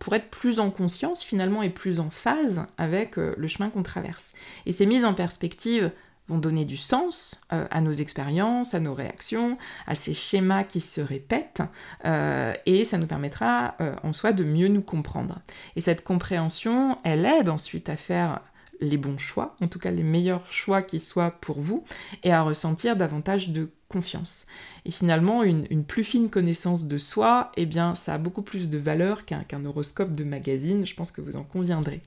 pour 0.00 0.14
être 0.16 0.30
plus 0.30 0.58
en 0.58 0.72
conscience 0.72 1.22
finalement 1.22 1.62
et 1.62 1.70
plus 1.70 2.00
en 2.00 2.10
phase 2.10 2.66
avec 2.76 3.16
le 3.16 3.46
chemin 3.46 3.70
qu'on 3.70 3.84
traverse. 3.84 4.32
Et 4.66 4.72
ces 4.72 4.84
mises 4.84 5.04
en 5.04 5.14
perspective 5.14 5.92
donner 6.38 6.64
du 6.64 6.76
sens 6.76 7.40
euh, 7.52 7.66
à 7.70 7.80
nos 7.80 7.92
expériences, 7.92 8.74
à 8.74 8.80
nos 8.80 8.94
réactions, 8.94 9.58
à 9.86 9.94
ces 9.94 10.14
schémas 10.14 10.64
qui 10.64 10.80
se 10.80 11.00
répètent, 11.00 11.62
euh, 12.04 12.54
et 12.66 12.84
ça 12.84 12.98
nous 12.98 13.06
permettra 13.06 13.74
euh, 13.80 13.94
en 14.02 14.12
soi 14.12 14.32
de 14.32 14.44
mieux 14.44 14.68
nous 14.68 14.82
comprendre. 14.82 15.40
Et 15.76 15.80
cette 15.80 16.04
compréhension, 16.04 16.98
elle 17.04 17.26
aide 17.26 17.48
ensuite 17.48 17.88
à 17.88 17.96
faire 17.96 18.40
les 18.80 18.96
bons 18.96 19.18
choix, 19.18 19.56
en 19.60 19.68
tout 19.68 19.78
cas 19.78 19.90
les 19.90 20.02
meilleurs 20.02 20.50
choix 20.50 20.82
qui 20.82 21.00
soient 21.00 21.32
pour 21.40 21.60
vous, 21.60 21.84
et 22.22 22.32
à 22.32 22.42
ressentir 22.42 22.96
davantage 22.96 23.50
de 23.50 23.70
confiance. 23.88 24.46
Et 24.84 24.90
finalement, 24.90 25.42
une, 25.42 25.84
plus 25.84 26.04
fine 26.04 26.30
connaissance 26.30 26.86
de 26.86 26.96
soi, 26.96 27.52
eh 27.56 27.66
bien, 27.66 27.94
ça 27.94 28.14
a 28.14 28.18
beaucoup 28.18 28.42
plus 28.42 28.70
de 28.70 28.78
valeur 28.78 29.24
qu'un 29.26 29.64
horoscope 29.64 30.12
de 30.12 30.24
magazine, 30.24 30.86
je 30.86 30.94
pense 30.94 31.10
que 31.10 31.20
vous 31.20 31.36
en 31.36 31.42
conviendrez. 31.42 32.00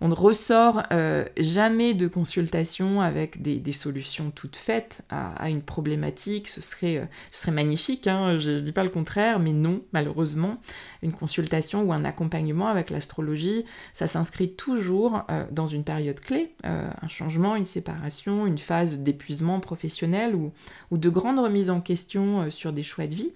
On 0.00 0.08
ne 0.08 0.14
ressort 0.14 0.82
euh, 0.92 1.24
jamais 1.38 1.94
de 1.94 2.06
consultation 2.06 3.00
avec 3.00 3.40
des, 3.40 3.72
solutions 3.72 4.30
toutes 4.30 4.56
faites 4.56 5.02
à, 5.08 5.48
une 5.48 5.62
problématique. 5.62 6.48
Ce 6.48 6.60
serait, 6.60 6.98
euh, 6.98 7.50
magnifique, 7.50 8.06
hein, 8.06 8.38
je 8.38 8.50
ne 8.50 8.58
dis 8.58 8.72
pas 8.72 8.84
le 8.84 8.90
contraire, 8.90 9.38
mais 9.38 9.52
non, 9.52 9.82
malheureusement, 9.92 10.58
une 11.02 11.12
consultation 11.12 11.82
ou 11.82 11.92
un 11.92 12.04
accompagnement 12.04 12.68
avec 12.68 12.90
l'astrologie, 12.90 13.64
ça 13.94 14.06
s'inscrit 14.06 14.52
toujours 14.52 15.22
euh, 15.30 15.44
dans 15.50 15.66
une 15.66 15.84
période 15.84 16.20
clé, 16.20 16.54
un 16.64 17.08
changement, 17.08 17.56
une 17.56 17.64
séparation, 17.64 18.46
une 18.46 18.58
phase 18.58 18.98
d'épuisement 18.98 19.60
professionnel 19.60 20.34
ou, 20.34 20.52
ou, 20.90 20.98
de 20.98 21.08
grande 21.08 21.38
remise 21.38 21.70
en 21.70 21.80
question 21.80 22.50
sur 22.50 22.72
des 22.72 22.82
choix 22.82 23.06
de 23.06 23.14
vie. 23.14 23.32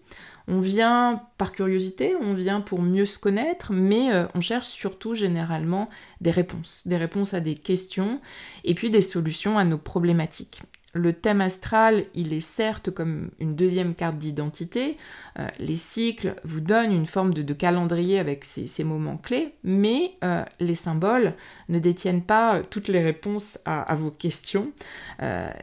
On 0.49 0.61
vient 0.61 1.23
par 1.39 1.53
curiosité, 1.53 2.15
on 2.21 2.35
vient 2.35 2.61
pour 2.61 2.83
mieux 2.83 3.07
se 3.07 3.19
connaître, 3.19 3.73
mais 3.73 4.13
euh, 4.13 4.27
on 4.35 4.41
cherche 4.41 4.69
surtout 4.69 5.15
généralement 5.15 5.89
des 6.21 6.31
réponses, 6.31 6.87
des 6.87 6.97
réponses 6.97 7.35
à 7.35 7.41
des 7.41 7.55
questions 7.55 8.21
et 8.65 8.75
puis 8.75 8.91
des 8.91 9.03
solutions 9.03 9.59
à 9.59 9.65
nos 9.65 9.79
problématiques. 9.79 10.63
Le 10.93 11.13
thème 11.13 11.41
astral, 11.41 12.07
il 12.15 12.33
est 12.33 12.41
certes 12.41 12.91
comme 12.91 13.31
une 13.39 13.55
deuxième 13.55 13.95
carte 13.95 14.19
d'identité. 14.19 14.97
Euh, 15.39 15.47
les 15.61 15.77
cycles 15.77 16.35
vous 16.43 16.59
donnent 16.59 16.93
une 16.93 17.07
forme 17.07 17.33
de, 17.33 17.55
calendrier 17.55 18.19
avec 18.19 18.45
ces, 18.45 18.83
moments 18.83 19.17
clés, 19.17 19.55
mais 19.63 20.15
euh, 20.25 20.45
les 20.59 20.75
symboles 20.75 21.35
ne 21.69 21.79
détiennent 21.79 22.25
pas 22.25 22.63
toutes 22.69 22.89
les 22.89 23.05
réponses 23.05 23.57
à, 23.65 23.95
vos 23.95 24.11
questions, 24.11 24.73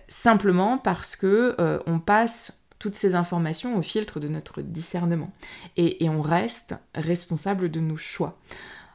simplement 0.07 0.77
parce 0.77 1.17
que 1.17 1.57
on 1.85 1.99
passe 1.99 2.56
toutes 2.79 2.95
ces 2.95 3.15
informations 3.15 3.77
au 3.77 3.81
filtre 3.81 4.19
de 4.19 4.27
notre 4.27 4.61
discernement. 4.61 5.31
Et, 5.77 6.07
on 6.09 6.21
reste 6.21 6.75
responsable 6.95 7.69
de 7.69 7.79
nos 7.79 7.97
choix. 7.97 8.37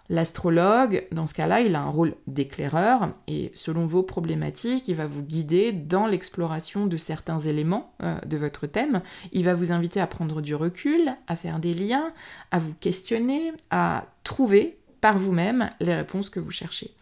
L'astrologue, 0.08 1.06
dans 1.12 1.26
ce 1.26 1.34
cas-là, 1.34 1.60
il 1.60 1.74
a 1.74 1.80
un 1.80 1.88
rôle 1.88 2.16
d'éclaireur 2.26 3.10
et 3.28 3.50
selon 3.54 3.86
vos 3.86 4.02
problématiques, 4.02 4.88
il 4.88 4.96
va 4.96 5.06
vous 5.06 5.22
guider 5.22 5.72
dans 5.72 6.06
l'exploration 6.06 6.86
de 6.86 6.96
certains 6.96 7.38
éléments 7.38 7.94
euh, 8.02 8.18
de 8.26 8.36
votre 8.36 8.66
thème. 8.66 9.02
Il 9.32 9.44
va 9.44 9.54
vous 9.54 9.72
inviter 9.72 10.00
à 10.00 10.06
prendre 10.06 10.40
du 10.42 10.54
recul, 10.54 11.14
à 11.28 11.36
faire 11.36 11.60
des 11.60 11.72
liens, 11.72 12.12
à 12.50 12.58
vous 12.58 12.74
questionner, 12.74 13.52
à 13.70 14.06
trouver 14.24 14.81
par 15.02 15.18
vous-même 15.18 15.68
les 15.80 15.94
réponses 15.94 16.30
que 16.30 16.40
vous 16.40 16.52
cherchez. 16.52 16.92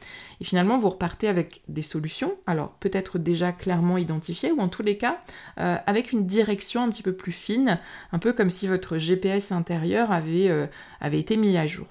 Et 0.40 0.44
finalement, 0.44 0.78
vous 0.78 0.88
repartez 0.88 1.28
avec 1.28 1.60
des 1.68 1.82
solutions, 1.82 2.34
alors 2.46 2.72
peut-être 2.80 3.18
déjà 3.18 3.52
clairement 3.52 3.98
identifiées, 3.98 4.52
ou 4.52 4.60
en 4.60 4.68
tous 4.68 4.82
les 4.82 4.96
cas, 4.96 5.20
euh, 5.58 5.76
avec 5.86 6.10
une 6.10 6.26
direction 6.26 6.82
un 6.82 6.88
petit 6.88 7.02
peu 7.02 7.12
plus 7.12 7.30
fine, 7.30 7.78
un 8.12 8.18
peu 8.18 8.32
comme 8.32 8.48
si 8.48 8.66
votre 8.66 8.96
GPS 8.96 9.52
intérieur 9.52 10.08
euh, 10.12 10.66
avait 11.00 11.20
été 11.20 11.36
mis 11.36 11.58
à 11.58 11.66
jour. 11.66 11.86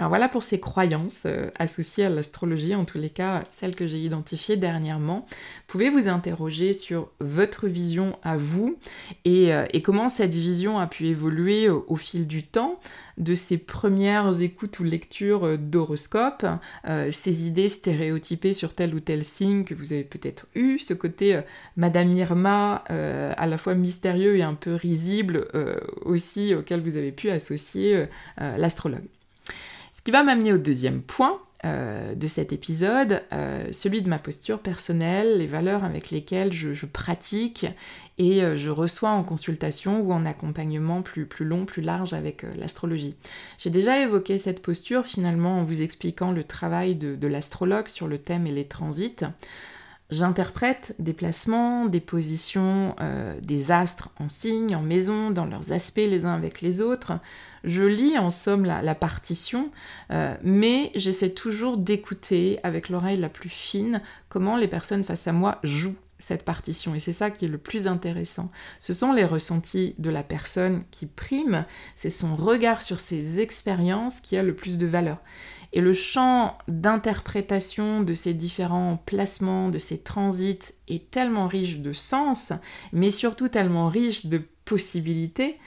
Alors 0.00 0.10
voilà 0.10 0.28
pour 0.28 0.44
ces 0.44 0.60
croyances 0.60 1.24
euh, 1.26 1.50
associées 1.58 2.04
à 2.04 2.08
l'astrologie, 2.08 2.76
en 2.76 2.84
tous 2.84 2.98
les 2.98 3.10
cas 3.10 3.42
celles 3.50 3.74
que 3.74 3.88
j'ai 3.88 3.98
identifiées 3.98 4.56
dernièrement. 4.56 5.26
Pouvez 5.66 5.90
vous 5.90 6.06
interroger 6.06 6.72
sur 6.72 7.10
votre 7.18 7.66
vision 7.66 8.16
à 8.22 8.36
vous 8.36 8.78
et, 9.24 9.52
euh, 9.52 9.66
comment 9.82 10.08
cette 10.08 10.34
vision 10.34 10.78
a 10.78 10.86
pu 10.86 11.06
évoluer 11.06 11.68
au, 11.68 11.96
fil 11.96 12.28
du 12.28 12.44
temps, 12.44 12.78
de 13.16 13.34
ces 13.34 13.58
premières 13.58 14.40
écoutes 14.40 14.78
ou 14.78 14.84
lectures 14.84 15.44
euh, 15.44 15.56
d'horoscopes, 15.56 16.46
ces 17.10 17.46
idées 17.46 17.68
stéréotypées 17.68 18.54
sur 18.54 18.74
tel 18.74 18.94
ou 18.94 19.00
tel 19.00 19.24
signe 19.24 19.64
que 19.64 19.74
vous 19.74 19.92
avez 19.92 20.04
peut-être 20.04 20.46
eu, 20.54 20.78
ce 20.78 20.94
côté 20.94 21.40
Madame 21.76 22.12
Irma 22.12 22.84
à 22.88 23.46
la 23.46 23.58
fois 23.58 23.74
mystérieux 23.74 24.36
et 24.36 24.42
un 24.42 24.54
peu 24.54 24.74
risible 24.74 25.48
aussi 26.02 26.54
auquel 26.54 26.80
vous 26.80 26.96
avez 26.96 27.12
pu 27.12 27.30
associer 27.30 28.06
l'astrologue? 28.36 29.08
Ce 29.98 30.02
qui 30.04 30.12
va 30.12 30.22
m'amener 30.22 30.52
au 30.52 30.58
deuxième 30.58 31.02
point 31.02 31.40
euh, 31.64 32.14
de 32.14 32.28
cet 32.28 32.52
épisode, 32.52 33.20
euh, 33.32 33.66
celui 33.72 34.00
de 34.00 34.08
ma 34.08 34.20
posture 34.20 34.60
personnelle, 34.60 35.38
les 35.38 35.46
valeurs 35.46 35.82
avec 35.82 36.12
lesquelles 36.12 36.52
je, 36.52 36.86
pratique 36.86 37.66
et 38.16 38.44
euh, 38.44 38.56
je 38.56 38.70
reçois 38.70 39.10
en 39.10 39.24
consultation 39.24 40.00
ou 40.00 40.12
en 40.12 40.24
accompagnement 40.24 41.02
plus, 41.02 41.26
long, 41.40 41.64
plus 41.64 41.82
large 41.82 42.14
avec 42.14 42.46
l'astrologie. 42.56 43.16
J'ai 43.58 43.70
déjà 43.70 44.00
évoqué 44.00 44.38
cette 44.38 44.62
posture 44.62 45.04
finalement 45.04 45.58
en 45.58 45.64
vous 45.64 45.82
expliquant 45.82 46.30
le 46.30 46.44
travail 46.44 46.94
de, 46.94 47.16
de 47.16 47.26
l'astrologue 47.26 47.88
sur 47.88 48.06
le 48.06 48.18
thème 48.18 48.46
et 48.46 48.52
les 48.52 48.68
transits. 48.68 49.24
J'interprète 50.10 50.94
des 51.00 51.12
placements, 51.12 51.86
des 51.86 52.00
positions 52.00 52.94
des 53.42 53.70
astres 53.72 54.08
en 54.18 54.28
signes, 54.28 54.74
en 54.74 54.80
maison, 54.80 55.30
dans 55.30 55.44
leurs 55.44 55.72
aspects 55.72 55.96
les 55.96 56.24
uns 56.24 56.34
avec 56.34 56.62
les 56.62 56.80
autres. 56.80 57.12
Je 57.64 57.82
lis 57.82 58.18
en 58.18 58.30
somme 58.30 58.64
la, 58.64 58.94
partition, 58.94 59.70
euh, 60.10 60.34
mais 60.42 60.90
j'essaie 60.94 61.30
toujours 61.30 61.76
d'écouter 61.76 62.58
avec 62.62 62.88
l'oreille 62.88 63.18
la 63.18 63.28
plus 63.28 63.48
fine 63.48 64.02
comment 64.28 64.56
les 64.56 64.68
personnes 64.68 65.04
face 65.04 65.26
à 65.26 65.32
moi 65.32 65.58
jouent 65.62 65.96
cette 66.18 66.44
partition. 66.44 66.94
Et 66.94 67.00
c'est 67.00 67.12
ça 67.12 67.30
qui 67.30 67.44
est 67.44 67.48
le 67.48 67.58
plus 67.58 67.86
intéressant. 67.86 68.50
Ce 68.80 68.92
sont 68.92 69.12
les 69.12 69.24
ressentis 69.24 69.94
de 69.98 70.10
la 70.10 70.22
personne 70.22 70.84
qui 70.90 71.06
prime, 71.06 71.64
c'est 71.94 72.10
son 72.10 72.34
regard 72.34 72.82
sur 72.82 72.98
ses 72.98 73.40
expériences 73.40 74.20
qui 74.20 74.36
a 74.36 74.42
le 74.42 74.54
plus 74.54 74.78
de 74.78 74.86
valeur. 74.86 75.18
Et 75.72 75.80
le 75.80 75.92
champ 75.92 76.56
d'interprétation 76.66 78.00
de 78.00 78.14
ces 78.14 78.32
différents 78.32 79.02
placements, 79.04 79.68
de 79.68 79.78
ces 79.78 79.98
transits, 79.98 80.72
est 80.88 81.10
tellement 81.10 81.46
riche 81.46 81.78
de 81.78 81.92
sens, 81.92 82.52
mais 82.92 83.10
surtout 83.10 83.48
tellement 83.48 83.88
riche 83.88 84.26
de 84.26 84.42
possibilités, 84.64 85.58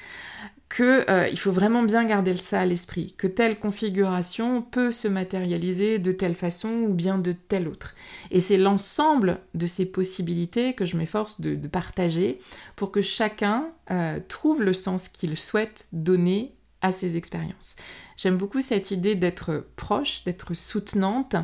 qu'il 0.75 0.85
euh, 0.85 1.35
faut 1.35 1.51
vraiment 1.51 1.83
bien 1.83 2.05
garder 2.05 2.35
ça 2.37 2.61
à 2.61 2.65
l'esprit, 2.65 3.13
que 3.17 3.27
telle 3.27 3.59
configuration 3.59 4.61
peut 4.61 4.91
se 4.91 5.07
matérialiser 5.07 5.99
de 5.99 6.11
telle 6.11 6.35
façon 6.35 6.69
ou 6.69 6.93
bien 6.93 7.17
de 7.17 7.33
telle 7.33 7.67
autre. 7.67 7.95
Et 8.29 8.39
c'est 8.39 8.57
l'ensemble 8.57 9.39
de 9.53 9.65
ces 9.65 9.85
possibilités 9.85 10.73
que 10.73 10.85
je 10.85 10.97
m'efforce 10.97 11.41
de, 11.41 11.55
partager 11.67 12.39
pour 12.75 12.91
que 12.91 13.01
chacun 13.01 13.69
euh, 13.91 14.19
trouve 14.27 14.61
le 14.61 14.73
sens 14.73 15.07
qu'il 15.09 15.37
souhaite 15.37 15.87
donner 15.91 16.53
à 16.81 16.91
ses 16.91 17.17
expériences. 17.17 17.75
J'aime 18.17 18.37
beaucoup 18.37 18.61
cette 18.61 18.91
idée 18.91 19.15
d'être 19.15 19.65
proche, 19.75 20.23
d'être 20.23 20.53
soutenante, 20.53 21.35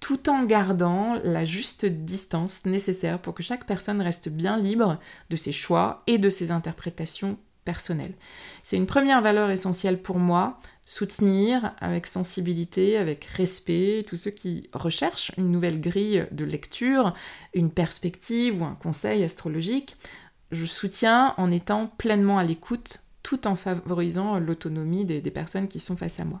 tout 0.00 0.28
en 0.28 0.44
gardant 0.44 1.18
la 1.24 1.44
juste 1.44 1.86
distance 1.86 2.66
nécessaire 2.66 3.20
pour 3.20 3.34
que 3.34 3.42
chaque 3.42 3.66
personne 3.66 4.02
reste 4.02 4.28
bien 4.28 4.56
libre 4.56 4.98
de 5.30 5.36
ses 5.36 5.52
choix 5.52 6.02
et 6.06 6.18
de 6.18 6.28
ses 6.28 6.50
interprétations 6.50 7.38
personnelles. 7.64 8.14
C'est 8.62 8.76
une 8.76 8.86
première 8.86 9.22
valeur 9.22 9.50
essentielle 9.50 10.00
pour 10.00 10.18
moi, 10.18 10.58
soutenir 10.84 11.74
avec 11.80 12.06
sensibilité, 12.06 12.96
avec 12.96 13.24
respect 13.24 14.04
tous 14.06 14.16
ceux 14.16 14.30
qui 14.30 14.68
recherchent 14.72 15.32
une 15.36 15.50
nouvelle 15.50 15.80
grille 15.80 16.26
de 16.32 16.44
lecture, 16.44 17.14
une 17.54 17.70
perspective 17.70 18.60
ou 18.60 18.64
un 18.64 18.74
conseil 18.74 19.22
astrologique. 19.22 19.96
Je 20.50 20.66
soutiens 20.66 21.34
en 21.36 21.50
étant 21.50 21.86
pleinement 21.98 22.38
à 22.38 22.44
l'écoute 22.44 22.98
tout 23.22 23.46
en 23.46 23.56
favorisant 23.56 24.38
l'autonomie 24.38 25.04
des, 25.04 25.20
personnes 25.30 25.68
qui 25.68 25.80
sont 25.80 25.96
face 25.96 26.18
à 26.20 26.24
moi. 26.24 26.40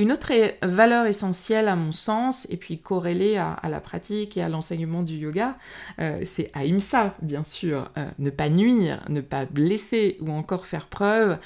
Une 0.00 0.12
autre 0.12 0.32
valeur 0.62 1.04
essentielle 1.04 1.68
à 1.68 1.76
mon 1.76 1.92
sens, 1.92 2.46
et 2.48 2.56
puis 2.56 2.78
corrélée 2.78 3.36
à, 3.36 3.60
la 3.68 3.80
pratique 3.80 4.38
et 4.38 4.42
à 4.42 4.48
l'enseignement 4.48 5.02
du 5.02 5.12
yoga, 5.12 5.58
euh, 5.98 6.22
c'est 6.24 6.50
ahimsa, 6.54 7.14
bien 7.20 7.44
sûr. 7.44 7.90
Euh, 7.98 8.06
ne 8.18 8.30
pas 8.30 8.48
nuire, 8.48 9.04
ne 9.10 9.20
pas 9.20 9.44
blesser 9.44 10.16
ou 10.22 10.30
encore 10.30 10.64
faire 10.64 10.86
preuve 10.86 11.36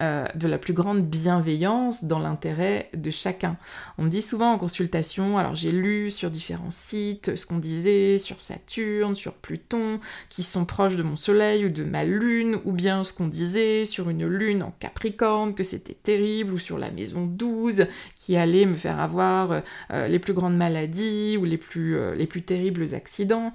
euh, 0.00 0.26
de 0.34 0.46
la 0.46 0.58
plus 0.58 0.72
grande 0.72 1.02
bienveillance 1.02 2.04
dans 2.04 2.18
l'intérêt 2.18 2.90
de 2.94 3.10
chacun. 3.10 3.56
On 3.98 4.02
me 4.02 4.08
dit 4.08 4.22
souvent 4.22 4.52
en 4.52 4.58
consultation, 4.58 5.38
alors 5.38 5.54
j'ai 5.54 5.72
lu 5.72 6.10
sur 6.10 6.30
différents 6.30 6.70
sites 6.70 7.36
ce 7.36 7.46
qu'on 7.46 7.58
disait 7.58 8.18
sur 8.18 8.40
Saturne, 8.40 9.14
sur 9.14 9.32
Pluton, 9.34 10.00
qui 10.28 10.42
sont 10.42 10.64
proches 10.64 10.96
de 10.96 11.02
mon 11.02 11.16
Soleil 11.16 11.64
ou 11.64 11.70
de 11.70 11.84
ma 11.84 12.04
Lune, 12.04 12.58
ou 12.64 12.72
bien 12.72 13.04
ce 13.04 13.12
qu'on 13.12 13.28
disait 13.28 13.86
sur 13.86 14.10
une 14.10 14.26
Lune 14.26 14.62
en 14.62 14.74
Capricorne, 14.78 15.54
que 15.54 15.62
c'était 15.62 15.94
terrible, 15.94 16.52
ou 16.52 16.58
sur 16.58 16.78
la 16.78 16.90
maison 16.90 17.24
12, 17.26 17.86
qui 18.16 18.36
allait 18.36 18.66
me 18.66 18.74
faire 18.74 19.00
avoir 19.00 19.62
euh, 19.90 20.08
les 20.08 20.18
plus 20.18 20.34
grandes 20.34 20.56
maladies 20.56 21.36
ou 21.38 21.44
les 21.44 21.58
plus, 21.58 21.96
euh, 21.96 22.14
les 22.14 22.26
plus 22.26 22.42
terribles 22.42 22.94
accidents. 22.94 23.52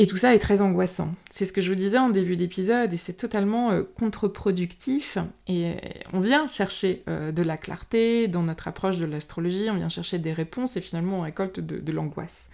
Et 0.00 0.06
tout 0.06 0.16
ça 0.16 0.34
est 0.34 0.38
très 0.38 0.62
angoissant. 0.62 1.14
C'est 1.28 1.44
ce 1.44 1.52
que 1.52 1.60
je 1.60 1.68
vous 1.68 1.76
disais 1.76 1.98
en 1.98 2.08
début 2.08 2.34
d'épisode, 2.34 2.90
et 2.90 2.96
c'est 2.96 3.12
totalement 3.12 3.70
euh, 3.70 3.82
contre-productif. 3.82 5.18
Et 5.46 5.66
euh, 5.66 5.74
on 6.14 6.20
vient 6.20 6.46
chercher 6.46 7.02
euh, 7.06 7.32
de 7.32 7.42
la 7.42 7.58
clarté 7.58 8.26
dans 8.26 8.42
notre 8.42 8.66
approche 8.66 8.96
de 8.96 9.04
l'astrologie, 9.04 9.68
on 9.68 9.74
vient 9.74 9.90
chercher 9.90 10.18
des 10.18 10.32
réponses, 10.32 10.78
et 10.78 10.80
finalement 10.80 11.18
on 11.18 11.20
récolte 11.20 11.60
de, 11.60 11.92
l'angoisse. 11.92 12.48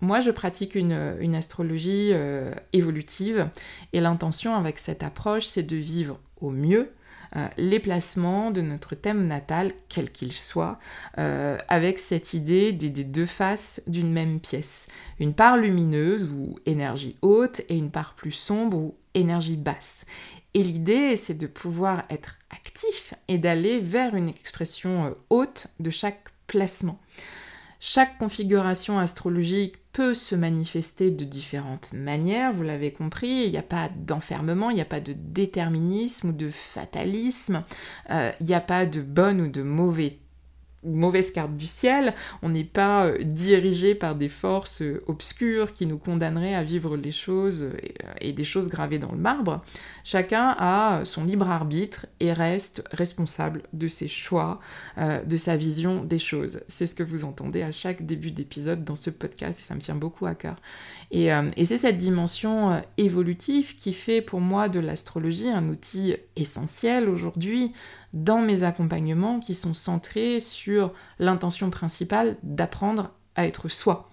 moi, 0.00 0.20
je 0.20 0.30
pratique 0.30 0.74
une, 0.76 1.16
une 1.20 1.34
astrologie 1.34 2.12
évolutive, 2.72 3.50
et 3.92 4.00
l'intention 4.00 4.54
avec 4.54 4.78
cette 4.78 5.02
approche, 5.02 5.44
c'est 5.44 5.62
de 5.62 5.76
vivre 5.76 6.18
mieux 6.48 6.90
euh, 7.36 7.46
les 7.56 7.78
placements 7.78 8.50
de 8.50 8.60
notre 8.60 8.96
thème 8.96 9.28
natal, 9.28 9.72
quel 9.88 10.10
qu'il 10.10 10.32
soit, 10.32 10.80
euh, 11.18 11.58
avec 11.68 12.00
cette 12.00 12.34
idée 12.34 12.72
des, 12.72 12.90
deux 12.90 13.26
faces 13.26 13.82
d'une 13.86 14.10
même 14.10 14.40
pièce. 14.40 14.88
Une 15.20 15.34
part 15.34 15.56
lumineuse 15.56 16.24
ou 16.24 16.58
énergie 16.66 17.16
haute 17.22 17.60
et 17.68 17.76
une 17.76 17.90
part 17.90 18.14
plus 18.14 18.32
sombre 18.32 18.76
ou 18.76 18.94
énergie 19.14 19.56
basse. 19.56 20.06
Et 20.54 20.64
l'idée, 20.64 21.14
c'est 21.14 21.38
de 21.38 21.46
pouvoir 21.46 22.02
être 22.10 22.36
actif 22.50 23.14
et 23.28 23.38
d'aller 23.38 23.78
vers 23.78 24.16
une 24.16 24.28
expression 24.28 25.06
euh, 25.06 25.10
haute 25.30 25.68
de 25.78 25.90
chaque 25.90 26.30
placement. 26.48 26.98
Chaque 27.82 28.18
configuration 28.18 28.98
astrologique 28.98 29.76
peut 29.92 30.12
se 30.12 30.34
manifester 30.34 31.10
de 31.10 31.24
différentes 31.24 31.92
manières, 31.94 32.52
vous 32.52 32.62
l'avez 32.62 32.92
compris, 32.92 33.44
il 33.46 33.50
n'y 33.50 33.56
a 33.56 33.62
pas 33.62 33.88
d'enfermement, 33.88 34.68
il 34.68 34.74
n'y 34.74 34.82
a 34.82 34.86
pas 34.86 35.00
de 35.00 35.14
déterminisme 35.14 36.28
ou 36.28 36.32
de 36.32 36.50
fatalisme, 36.50 37.64
euh, 38.10 38.30
il 38.40 38.46
n'y 38.46 38.54
a 38.54 38.60
pas 38.60 38.84
de 38.84 39.00
bonne 39.00 39.40
ou 39.40 39.48
de 39.48 39.62
mauvais 39.62 40.18
mauvaise 40.82 41.30
carte 41.30 41.56
du 41.56 41.66
ciel, 41.66 42.14
on 42.42 42.48
n'est 42.48 42.64
pas 42.64 43.06
euh, 43.06 43.18
dirigé 43.22 43.94
par 43.94 44.14
des 44.14 44.28
forces 44.28 44.82
euh, 44.82 45.02
obscures 45.06 45.74
qui 45.74 45.86
nous 45.86 45.98
condamneraient 45.98 46.54
à 46.54 46.62
vivre 46.62 46.96
les 46.96 47.12
choses 47.12 47.62
euh, 47.62 47.76
et, 48.20 48.32
des 48.32 48.44
choses 48.44 48.68
gravées 48.68 48.98
dans 48.98 49.12
le 49.12 49.18
marbre. 49.18 49.62
Chacun 50.04 50.54
a 50.58 51.04
son 51.04 51.24
libre 51.24 51.50
arbitre 51.50 52.06
et 52.20 52.32
reste 52.32 52.82
responsable 52.92 53.62
de 53.72 53.88
ses 53.88 54.08
choix, 54.08 54.60
de 54.98 55.36
sa 55.36 55.56
vision 55.56 56.04
des 56.04 56.18
choses. 56.18 56.62
C'est 56.68 56.86
ce 56.86 56.94
que 56.94 57.02
vous 57.02 57.24
entendez 57.24 57.62
à 57.62 57.72
chaque 57.72 58.06
début 58.06 58.30
d'épisode 58.30 58.84
dans 58.84 58.96
ce 58.96 59.10
podcast 59.10 59.60
et 59.60 59.62
ça 59.62 59.74
me 59.74 59.80
tient 59.80 59.94
beaucoup 59.94 60.26
à 60.26 60.34
cœur. 60.34 60.56
Et, 61.10 61.28
et 61.56 61.64
c'est 61.64 61.78
cette 61.78 61.98
dimension 61.98 62.82
évolutive 62.96 63.76
qui 63.76 63.92
fait 63.92 64.22
pour 64.22 64.40
moi 64.40 64.68
de 64.68 64.80
l'astrologie 64.80 65.48
un 65.48 65.68
outil 65.68 66.14
essentiel 66.36 67.08
aujourd'hui 67.08 67.72
dans 68.12 68.40
mes 68.40 68.62
accompagnements 68.62 69.40
qui 69.40 69.54
sont 69.54 69.74
centrés 69.74 70.40
sur 70.40 70.92
l'intention 71.18 71.70
principale 71.70 72.36
d'apprendre 72.42 73.10
à 73.36 73.46
être 73.46 73.68
soi. 73.68 74.10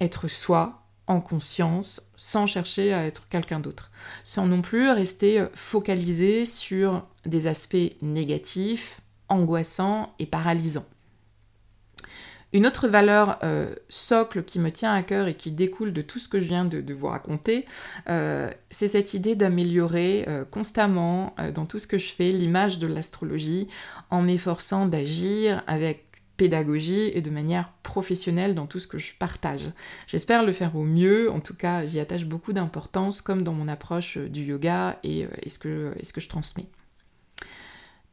Être 0.00 0.28
soi 0.28 0.82
en 1.06 1.20
conscience, 1.20 2.10
sans 2.16 2.46
chercher 2.46 2.92
à 2.94 3.04
être 3.04 3.28
quelqu'un 3.28 3.60
d'autre. 3.60 3.90
Sans 4.22 4.46
non 4.46 4.62
plus 4.62 4.90
rester 4.90 5.44
focalisé 5.54 6.46
sur 6.46 7.06
des 7.26 7.48
aspects 7.48 7.96
négatifs, 8.00 9.00
angoissants 9.28 10.14
et 10.18 10.26
paralysants. 10.26 10.86
Une 12.52 12.66
autre 12.66 12.88
valeur 12.88 13.38
euh, 13.44 13.72
socle 13.88 14.42
qui 14.42 14.58
me 14.58 14.70
tient 14.70 14.92
à 14.92 15.02
cœur 15.02 15.28
et 15.28 15.34
qui 15.34 15.52
découle 15.52 15.92
de 15.92 16.02
tout 16.02 16.18
ce 16.18 16.28
que 16.28 16.40
je 16.40 16.48
viens 16.48 16.64
de, 16.64 16.92
vous 16.92 17.06
raconter, 17.06 17.64
euh, 18.08 18.50
c'est 18.70 18.88
cette 18.88 19.14
idée 19.14 19.36
d'améliorer 19.36 20.24
euh, 20.26 20.44
constamment 20.44 21.34
dans 21.54 21.64
tout 21.64 21.78
ce 21.78 21.86
que 21.86 21.98
je 21.98 22.12
fais 22.12 22.30
l'image 22.32 22.80
de 22.80 22.88
l'astrologie 22.88 23.68
en 24.10 24.22
m'efforçant 24.22 24.86
d'agir 24.86 25.62
avec 25.68 26.06
pédagogie 26.36 27.12
et 27.14 27.20
de 27.20 27.30
manière 27.30 27.72
professionnelle 27.82 28.54
dans 28.54 28.66
tout 28.66 28.80
ce 28.80 28.88
que 28.88 28.98
je 28.98 29.12
partage. 29.16 29.70
J'espère 30.08 30.42
le 30.42 30.52
faire 30.52 30.74
au 30.74 30.84
mieux, 30.84 31.30
en 31.30 31.40
tout 31.40 31.54
cas 31.54 31.86
j'y 31.86 32.00
attache 32.00 32.24
beaucoup 32.24 32.52
d'importance 32.52 33.20
comme 33.20 33.42
dans 33.42 33.52
mon 33.52 33.68
approche 33.68 34.18
du 34.18 34.42
yoga 34.42 34.98
et, 35.04 35.28
et 35.42 35.48
ce 35.48 35.58
que 35.58 36.20
je 36.20 36.28
transmets. 36.28 36.66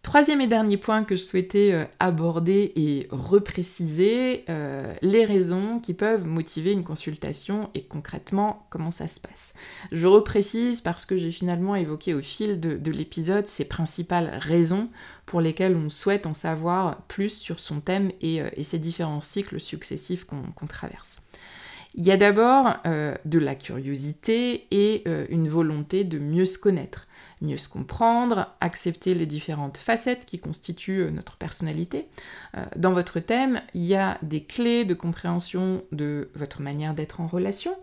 Troisième 0.07 0.39
et 0.39 0.47
dernier 0.47 0.77
point 0.77 1.03
que 1.03 1.17
je 1.17 1.21
souhaitais 1.21 1.73
euh, 1.73 1.83
aborder 1.99 2.71
et 2.77 3.09
repréciser, 3.11 4.45
euh, 4.47 4.93
les 5.01 5.25
raisons 5.25 5.81
qui 5.81 5.93
peuvent 5.93 6.25
motiver 6.25 6.71
une 6.71 6.85
consultation 6.85 7.69
et 7.75 7.83
concrètement 7.83 8.65
comment 8.69 8.89
ça 8.89 9.09
se 9.09 9.19
passe. 9.19 9.53
Je 9.91 10.07
reprécise 10.07 10.79
parce 10.79 11.05
que 11.05 11.17
j'ai 11.17 11.29
finalement 11.29 11.75
évoqué 11.75 12.13
au 12.13 12.21
fil 12.21 12.61
de, 12.61 12.89
l'épisode 12.89 13.47
ces 13.47 13.65
principales 13.65 14.31
raisons 14.39 14.87
pour 15.25 15.41
lesquelles 15.41 15.75
on 15.75 15.89
souhaite 15.89 16.25
en 16.25 16.33
savoir 16.33 17.01
plus 17.09 17.37
sur 17.37 17.59
son 17.59 17.81
thème 17.81 18.13
et, 18.21 18.41
euh, 18.41 18.47
ces 18.63 18.79
différents 18.79 19.19
cycles 19.19 19.59
successifs 19.59 20.23
qu'on 20.23 20.67
traverse. 20.67 21.17
Il 21.95 22.05
y 22.05 22.11
a 22.11 22.17
d'abord 22.17 22.75
de 22.85 23.39
la 23.39 23.55
curiosité 23.55 24.67
et 24.69 25.03
une 25.29 25.49
volonté 25.49 26.03
de 26.03 26.19
mieux 26.19 26.45
se 26.45 26.59
connaître 26.59 27.07
mieux 27.41 27.57
se 27.57 27.69
comprendre, 27.69 28.55
accepter 28.61 29.13
les 29.13 29.25
différentes 29.25 29.77
facettes 29.77 30.25
qui 30.25 30.39
constituent 30.39 31.03
euh, 31.03 31.11
notre 31.11 31.37
personnalité. 31.37 32.07
Euh, 32.55 32.65
dans 32.75 32.93
votre 32.93 33.19
thème, 33.19 33.61
il 33.73 33.85
y 33.85 33.95
a 33.95 34.17
des 34.21 34.43
clés 34.43 34.85
de 34.85 34.93
compréhension 34.93 35.83
de 35.91 36.29
votre 36.35 36.61
manière 36.61 36.93
d'être 36.93 37.21
en 37.21 37.27
relation 37.27 37.75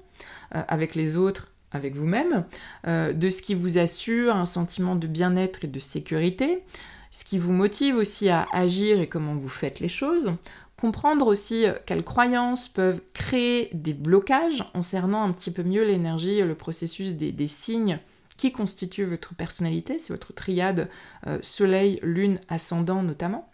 euh, 0.54 0.62
avec 0.68 0.94
les 0.94 1.16
autres, 1.16 1.52
avec 1.72 1.96
vous-même, 1.96 2.44
de 2.86 3.30
ce 3.30 3.42
qui 3.42 3.56
vous 3.56 3.78
assure 3.78 4.36
un 4.36 4.44
sentiment 4.44 4.94
de 4.94 5.08
bien-être 5.08 5.64
et 5.64 5.66
de 5.66 5.80
sécurité, 5.80 6.62
ce 7.10 7.24
qui 7.24 7.36
vous 7.36 7.52
motive 7.52 7.96
aussi 7.96 8.28
à 8.28 8.46
agir 8.52 9.00
et 9.00 9.08
comment 9.08 9.34
vous 9.34 9.48
faites 9.48 9.80
les 9.80 9.88
choses, 9.88 10.30
comprendre 10.76 11.26
aussi 11.26 11.64
quelles 11.84 12.04
croyances 12.04 12.68
peuvent 12.68 13.00
créer 13.12 13.70
des 13.72 13.92
blocages 13.92 14.64
en 14.72 14.82
cernant 14.82 15.24
un 15.24 15.32
petit 15.32 15.50
peu 15.50 15.64
mieux 15.64 15.82
l'énergie 15.82 16.40
le 16.42 16.54
processus 16.54 17.14
des 17.14 17.48
signes 17.48 17.98
qui 18.36 18.52
constitue 18.52 19.04
votre 19.04 19.34
personnalité, 19.34 19.98
c'est 19.98 20.12
votre 20.12 20.32
triade 20.32 20.88
euh, 21.26 21.38
Soleil, 21.42 21.98
Lune, 22.02 22.40
Ascendant 22.48 23.02
notamment. 23.02 23.50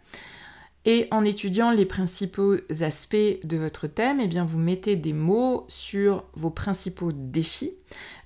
Et 0.86 1.08
en 1.10 1.26
étudiant 1.26 1.70
les 1.70 1.84
principaux 1.84 2.56
aspects 2.80 3.16
de 3.44 3.58
votre 3.58 3.86
thème, 3.86 4.18
eh 4.18 4.26
bien 4.26 4.46
vous 4.46 4.58
mettez 4.58 4.96
des 4.96 5.12
mots 5.12 5.66
sur 5.68 6.24
vos 6.32 6.48
principaux 6.48 7.12
défis, 7.12 7.74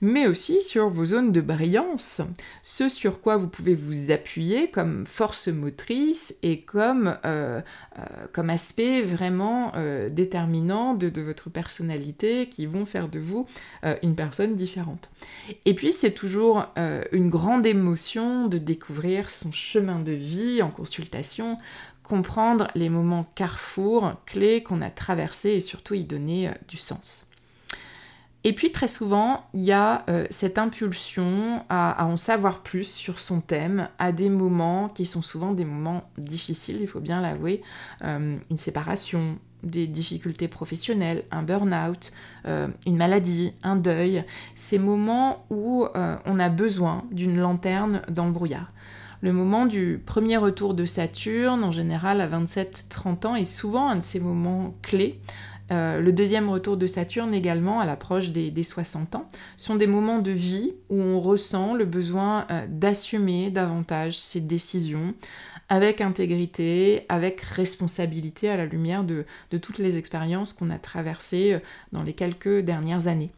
mais 0.00 0.28
aussi 0.28 0.62
sur 0.62 0.88
vos 0.88 1.06
zones 1.06 1.32
de 1.32 1.40
brillance, 1.40 2.20
ce 2.62 2.88
sur 2.88 3.20
quoi 3.20 3.36
vous 3.36 3.48
pouvez 3.48 3.74
vous 3.74 4.12
appuyer 4.12 4.70
comme 4.70 5.04
force 5.04 5.48
motrice 5.48 6.36
et 6.44 6.60
comme, 6.60 7.16
euh, 7.24 7.60
euh, 7.98 8.02
comme 8.32 8.50
aspect 8.50 9.02
vraiment 9.02 9.72
euh, 9.74 10.08
déterminant 10.08 10.94
de, 10.94 11.08
de, 11.08 11.22
votre 11.22 11.50
personnalité 11.50 12.48
qui 12.48 12.66
vont 12.66 12.86
faire 12.86 13.08
de 13.08 13.18
vous 13.18 13.46
une 14.02 14.14
personne 14.14 14.54
différente. 14.54 15.10
Et 15.64 15.74
puis 15.74 15.92
c'est 15.92 16.12
toujours 16.12 16.66
une 17.12 17.30
grande 17.30 17.66
émotion 17.66 18.46
de 18.46 18.58
découvrir 18.58 19.30
son 19.30 19.52
chemin 19.52 19.98
de 19.98 20.12
vie 20.12 20.62
en 20.62 20.70
consultation 20.70 21.58
comprendre 22.04 22.68
les 22.74 22.90
moments 22.90 23.26
carrefour, 23.34 24.12
clés 24.26 24.62
qu'on 24.62 24.82
a 24.82 24.90
traversés 24.90 25.50
et 25.50 25.60
surtout 25.60 25.94
y 25.94 26.04
donner 26.04 26.48
euh, 26.48 26.52
du 26.68 26.76
sens. 26.76 27.26
Et 28.46 28.52
puis 28.52 28.70
très 28.70 28.88
souvent, 28.88 29.46
il 29.54 29.62
y 29.62 29.72
a 29.72 30.04
euh, 30.10 30.26
cette 30.28 30.58
impulsion 30.58 31.64
à, 31.70 32.06
en 32.06 32.18
savoir 32.18 32.62
plus 32.62 32.84
sur 32.84 33.18
son 33.18 33.40
thème 33.40 33.88
à 33.98 34.12
des 34.12 34.28
moments 34.28 34.90
qui 34.90 35.06
sont 35.06 35.22
souvent 35.22 35.52
des 35.52 35.64
moments 35.64 36.04
difficiles, 36.18 36.76
il 36.82 36.86
faut 36.86 37.00
bien 37.00 37.22
l'avouer, 37.22 37.62
euh, 38.02 38.36
une 38.50 38.56
séparation, 38.58 39.38
des 39.62 39.86
difficultés 39.86 40.46
professionnelles, 40.46 41.24
un 41.30 41.42
burn-out, 41.42 42.12
une 42.44 42.96
maladie, 42.98 43.54
un 43.62 43.76
deuil, 43.76 44.22
ces 44.56 44.78
moments 44.78 45.46
où 45.48 45.86
on 45.94 46.38
a 46.38 46.48
besoin 46.50 47.06
d'une 47.10 47.38
lanterne 47.38 48.02
dans 48.10 48.26
le 48.26 48.32
brouillard. 48.32 48.70
Le 49.20 49.32
moment 49.32 49.66
du 49.66 50.02
premier 50.04 50.36
retour 50.36 50.74
de 50.74 50.86
Saturne, 50.86 51.64
en 51.64 51.72
général 51.72 52.20
à 52.20 52.28
27-30 52.28 53.26
ans, 53.26 53.34
est 53.36 53.44
souvent 53.44 53.88
un 53.88 53.96
de 53.96 54.02
ces 54.02 54.20
moments 54.20 54.74
clés. 54.82 55.18
Euh, 55.70 56.00
le 56.00 56.12
deuxième 56.12 56.50
retour 56.50 56.76
de 56.76 56.86
Saturne 56.86 57.32
également, 57.32 57.80
à 57.80 57.86
l'approche 57.86 58.30
des, 58.30 58.62
60 58.62 59.14
ans, 59.14 59.28
sont 59.56 59.76
des 59.76 59.86
moments 59.86 60.18
de 60.18 60.30
vie 60.30 60.74
où 60.90 61.00
on 61.00 61.20
ressent 61.20 61.74
le 61.74 61.86
besoin 61.86 62.46
euh, 62.50 62.66
d'assumer 62.68 63.50
davantage 63.50 64.18
ses 64.18 64.40
décisions 64.40 65.14
avec 65.70 66.02
intégrité, 66.02 67.06
avec 67.08 67.40
responsabilité 67.40 68.50
à 68.50 68.58
la 68.58 68.66
lumière 68.66 69.04
de 69.04 69.24
toutes 69.58 69.78
les 69.78 69.96
expériences 69.96 70.52
qu'on 70.52 70.68
a 70.68 70.78
traversées 70.78 71.54
euh, 71.54 71.58
dans 71.92 72.02
les 72.02 72.12
quelques 72.12 72.60
dernières 72.60 73.06
années. 73.06 73.30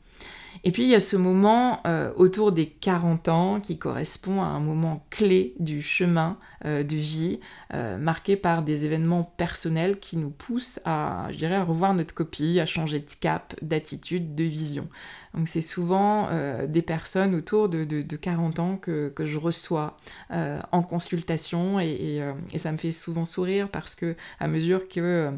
Et 0.65 0.73
puis 0.73 0.85
il 0.85 0.89
y 0.89 0.95
a 0.95 1.01
ce 1.01 1.17
moment 1.17 1.81
euh, 1.87 2.13
autour 2.17 2.53
des 2.53 2.67
40 2.67 3.29
ans 3.29 3.61
qui 3.61 3.79
correspond 3.79 4.43
à 4.43 4.47
un 4.47 4.61
moment 4.61 5.07
clé 5.11 5.55
du 5.59 5.83
chemin 5.83 6.39
euh, 6.65 6.83
de 6.83 6.97
vie, 6.97 7.41
euh, 7.75 7.99
marqué 7.99 8.37
par 8.37 8.63
des 8.63 8.85
événements 8.85 9.25
personnels 9.37 9.99
qui 9.99 10.17
nous 10.17 10.31
poussent 10.31 10.81
à, 10.85 11.29
je 11.31 11.37
dirais, 11.37 11.57
à 11.57 11.65
revoir 11.65 11.95
notre 11.95 12.15
copie, 12.15 12.61
à 12.61 12.67
changer 12.67 13.01
de 13.01 13.07
cap, 13.21 13.55
d'attitude, 13.63 14.35
de 14.35 14.45
vision. 14.45 14.89
Donc 15.37 15.49
c'est 15.49 15.61
souvent 15.61 16.29
des 16.67 16.83
personnes 16.83 17.35
autour 17.35 17.69
de, 17.69 18.17
40 18.17 18.59
ans 18.59 18.77
que, 18.77 19.13
je 19.19 19.37
reçois 19.37 19.99
en 20.31 20.83
consultation 20.83 21.79
et, 21.79 22.23
ça 22.57 22.73
me 22.73 22.79
fait 22.79 22.93
souvent 22.93 23.25
sourire 23.25 23.69
parce 23.69 23.95
que 23.95 24.17
à 24.41 24.49
mesure 24.49 24.89
que 24.89 25.31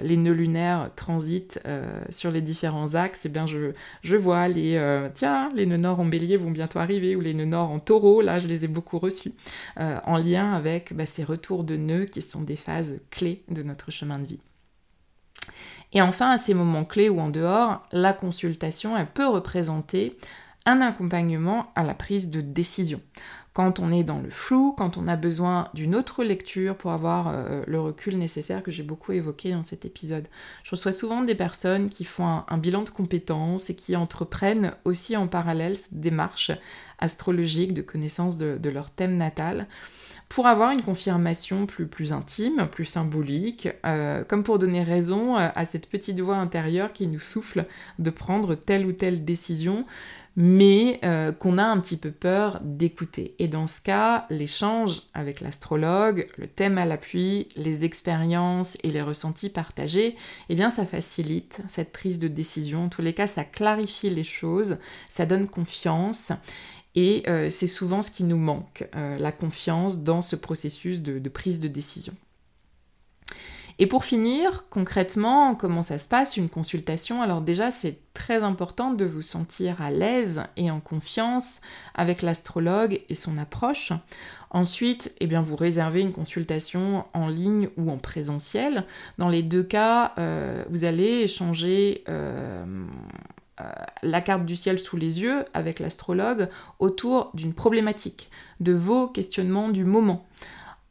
les 0.00 0.16
nœuds 0.16 0.32
lunaires 0.32 0.90
transitent 0.96 1.60
sur 2.08 2.30
les 2.30 2.40
différents 2.40 2.94
axes, 2.94 3.26
eh 3.26 3.28
bien 3.28 3.46
je, 3.46 4.16
vois 4.16 4.48
les 4.48 4.76
euh, 4.76 5.08
tiens, 5.14 5.50
les 5.54 5.66
nœuds 5.66 5.76
nord 5.76 6.00
en 6.00 6.04
bélier 6.04 6.36
vont 6.36 6.50
bientôt 6.50 6.78
arriver, 6.78 7.16
ou 7.16 7.20
les 7.20 7.34
nœuds 7.34 7.44
nord 7.44 7.70
en 7.70 7.78
taureau, 7.78 8.20
là 8.20 8.38
je 8.38 8.46
les 8.46 8.64
ai 8.64 8.68
beaucoup 8.68 8.98
reçus, 8.98 9.32
euh, 9.80 9.98
en 10.04 10.18
lien 10.18 10.52
avec 10.52 10.94
bah, 10.94 11.06
ces 11.06 11.24
retours 11.24 11.64
de 11.64 11.76
nœuds 11.76 12.06
qui 12.06 12.22
sont 12.22 12.42
des 12.42 12.56
phases 12.56 13.00
clés 13.10 13.42
de 13.48 13.62
notre 13.62 13.90
chemin 13.90 14.18
de 14.18 14.26
vie. 14.26 14.40
Et 15.94 16.02
enfin, 16.02 16.30
à 16.30 16.38
ces 16.38 16.54
moments 16.54 16.84
clés 16.84 17.08
ou 17.08 17.20
en 17.20 17.30
dehors, 17.30 17.82
la 17.92 18.12
consultation, 18.12 18.96
elle 18.96 19.06
peut 19.06 19.28
représenter 19.28 20.18
un 20.66 20.80
accompagnement 20.80 21.72
à 21.74 21.84
la 21.84 21.94
prise 21.94 22.30
de 22.30 22.40
décision 22.40 23.00
quand 23.54 23.78
on 23.78 23.92
est 23.92 24.02
dans 24.02 24.18
le 24.18 24.30
flou, 24.30 24.74
quand 24.76 24.98
on 24.98 25.06
a 25.06 25.14
besoin 25.14 25.68
d'une 25.74 25.94
autre 25.94 26.24
lecture 26.24 26.76
pour 26.76 26.90
avoir 26.90 27.28
euh, 27.28 27.62
le 27.68 27.80
recul 27.80 28.18
nécessaire 28.18 28.64
que 28.64 28.72
j'ai 28.72 28.82
beaucoup 28.82 29.12
évoqué 29.12 29.52
dans 29.52 29.62
cet 29.62 29.84
épisode. 29.84 30.26
Je 30.64 30.72
reçois 30.72 30.90
souvent 30.90 31.22
des 31.22 31.36
personnes 31.36 31.88
qui 31.88 32.04
font 32.04 32.42
un, 32.48 32.58
bilan 32.58 32.82
de 32.82 32.90
compétences 32.90 33.70
et 33.70 33.76
qui 33.76 33.94
entreprennent 33.94 34.72
aussi 34.84 35.16
en 35.16 35.28
parallèle 35.28 35.78
cette 35.78 36.00
démarche 36.00 36.50
astrologique 36.98 37.74
de 37.74 37.82
connaissance 37.82 38.36
de, 38.38 38.68
leur 38.68 38.90
thème 38.90 39.16
natal 39.16 39.68
pour 40.28 40.46
avoir 40.46 40.70
une 40.70 40.82
confirmation 40.82 41.66
plus, 41.66 41.86
plus 41.86 42.12
intime, 42.12 42.68
plus 42.70 42.84
symbolique, 42.84 43.68
euh, 43.86 44.24
comme 44.24 44.42
pour 44.42 44.58
donner 44.58 44.82
raison 44.82 45.36
euh, 45.36 45.48
à 45.54 45.64
cette 45.66 45.88
petite 45.88 46.18
voix 46.20 46.36
intérieure 46.36 46.92
qui 46.92 47.06
nous 47.06 47.20
souffle 47.20 47.66
de 47.98 48.10
prendre 48.10 48.54
telle 48.54 48.86
ou 48.86 48.92
telle 48.92 49.24
décision, 49.24 49.86
mais 50.36 50.98
euh, 51.04 51.30
qu'on 51.30 51.58
a 51.58 51.64
un 51.64 51.78
petit 51.78 51.96
peu 51.96 52.10
peur 52.10 52.60
d'écouter. 52.62 53.34
Et 53.38 53.46
dans 53.46 53.66
ce 53.66 53.80
cas, 53.80 54.26
l'échange 54.30 55.02
avec 55.14 55.40
l'astrologue, 55.40 56.26
le 56.36 56.48
thème 56.48 56.78
à 56.78 56.84
l'appui, 56.84 57.48
les 57.56 57.84
expériences 57.84 58.76
et 58.82 58.90
les 58.90 59.02
ressentis 59.02 59.50
partagés, 59.50 60.16
eh 60.48 60.56
bien 60.56 60.70
ça 60.70 60.86
facilite 60.86 61.60
cette 61.68 61.92
prise 61.92 62.18
de 62.18 62.28
décision. 62.28 62.84
En 62.84 62.88
tous 62.88 63.02
les 63.02 63.12
cas, 63.12 63.28
ça 63.28 63.44
clarifie 63.44 64.10
les 64.10 64.24
choses, 64.24 64.78
ça 65.08 65.26
donne 65.26 65.46
confiance. 65.46 66.32
Et 66.94 67.24
euh, 67.26 67.50
c'est 67.50 67.66
souvent 67.66 68.02
ce 68.02 68.10
qui 68.10 68.24
nous 68.24 68.36
manque, 68.36 68.88
euh, 68.94 69.18
la 69.18 69.32
confiance 69.32 70.02
dans 70.02 70.22
ce 70.22 70.36
processus 70.36 71.02
de 71.02 71.28
prise 71.28 71.60
de 71.60 71.68
décision. 71.68 72.14
Et 73.78 73.86
pour 73.86 74.04
finir, 74.04 74.66
concrètement, 74.70 75.56
comment 75.56 75.82
ça 75.82 75.98
se 75.98 76.06
passe 76.08 76.36
une 76.36 76.48
consultation? 76.48 77.22
Alors 77.22 77.40
déjà, 77.40 77.72
c'est 77.72 77.98
très 78.14 78.44
important 78.44 78.92
de 78.92 79.04
vous 79.04 79.22
sentir 79.22 79.82
à 79.82 79.90
l'aise 79.90 80.42
et 80.56 80.70
en 80.70 80.78
confiance 80.78 81.60
avec 81.94 82.22
l'astrologue 82.22 83.00
et 83.08 83.16
son 83.16 83.36
approche. 83.36 83.92
Ensuite, 84.50 85.12
eh 85.18 85.26
bien, 85.26 85.42
vous 85.42 85.56
réservez 85.56 86.00
une 86.00 86.12
consultation 86.12 87.04
en 87.12 87.26
ligne 87.26 87.68
ou 87.76 87.90
en 87.90 87.98
présentiel. 87.98 88.84
Dans 89.18 89.28
les 89.28 89.42
deux 89.42 89.64
cas, 89.64 90.12
euh, 90.18 90.62
vous 90.70 90.84
allez 90.84 91.22
échanger 91.22 92.04
euh, 93.60 93.70
la 94.02 94.20
carte 94.20 94.44
du 94.44 94.56
ciel 94.56 94.80
sous 94.80 94.96
les 94.96 95.22
yeux 95.22 95.44
avec 95.54 95.78
l'astrologue 95.78 96.48
autour 96.80 97.30
d'une 97.34 97.54
problématique, 97.54 98.28
de 98.58 98.72
vos 98.72 99.06
questionnements 99.06 99.68
du 99.68 99.84
moment. 99.84 100.26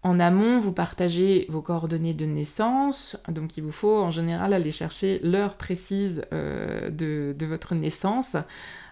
En 0.01 0.17
amont, 0.17 0.59
vous 0.59 0.71
partagez 0.71 1.45
vos 1.49 1.61
coordonnées 1.61 2.13
de 2.13 2.25
naissance, 2.25 3.17
donc 3.27 3.57
il 3.57 3.63
vous 3.63 3.73
faut 3.73 3.97
en 3.97 4.11
général 4.11 4.53
aller 4.53 4.71
chercher 4.71 5.19
l'heure 5.23 5.55
précise 5.55 6.21
euh, 6.31 6.89
de, 6.89 7.45
votre 7.45 7.75
naissance. 7.75 8.37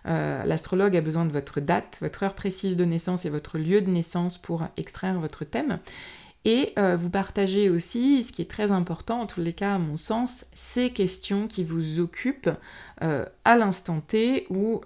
Euh, 0.06 0.44
l'astrologue 0.44 0.98
a 0.98 1.02
besoin 1.02 1.24
de 1.24 1.32
votre 1.32 1.62
date, 1.62 1.98
votre 2.02 2.24
heure 2.24 2.34
précise 2.34 2.76
de 2.76 2.84
naissance 2.84 3.26
et 3.26 3.30
votre 3.30 3.58
lieu 3.58 3.80
de 3.80 3.90
naissance 3.90 4.38
pour 4.38 4.66
extraire 4.76 5.18
votre 5.18 5.46
thème. 5.46 5.80
Et 6.44 6.74
vous 6.98 7.12
partagez 7.12 7.70
aussi, 7.70 8.24
ce 8.24 8.32
qui 8.32 8.42
est 8.42 8.50
très 8.50 8.72
important, 8.72 9.22
en 9.22 9.28
tous 9.28 9.42
les 9.42 9.54
cas 9.54 9.76
à 9.76 9.78
mon 9.78 9.96
sens, 9.96 10.46
ces 10.56 10.90
questions 10.90 11.48
qui 11.48 11.64
vous 11.64 12.00
occupent 12.00 12.50
à 13.02 13.58
l'instant 13.58 14.00
T 14.00 14.46
où 14.50 14.82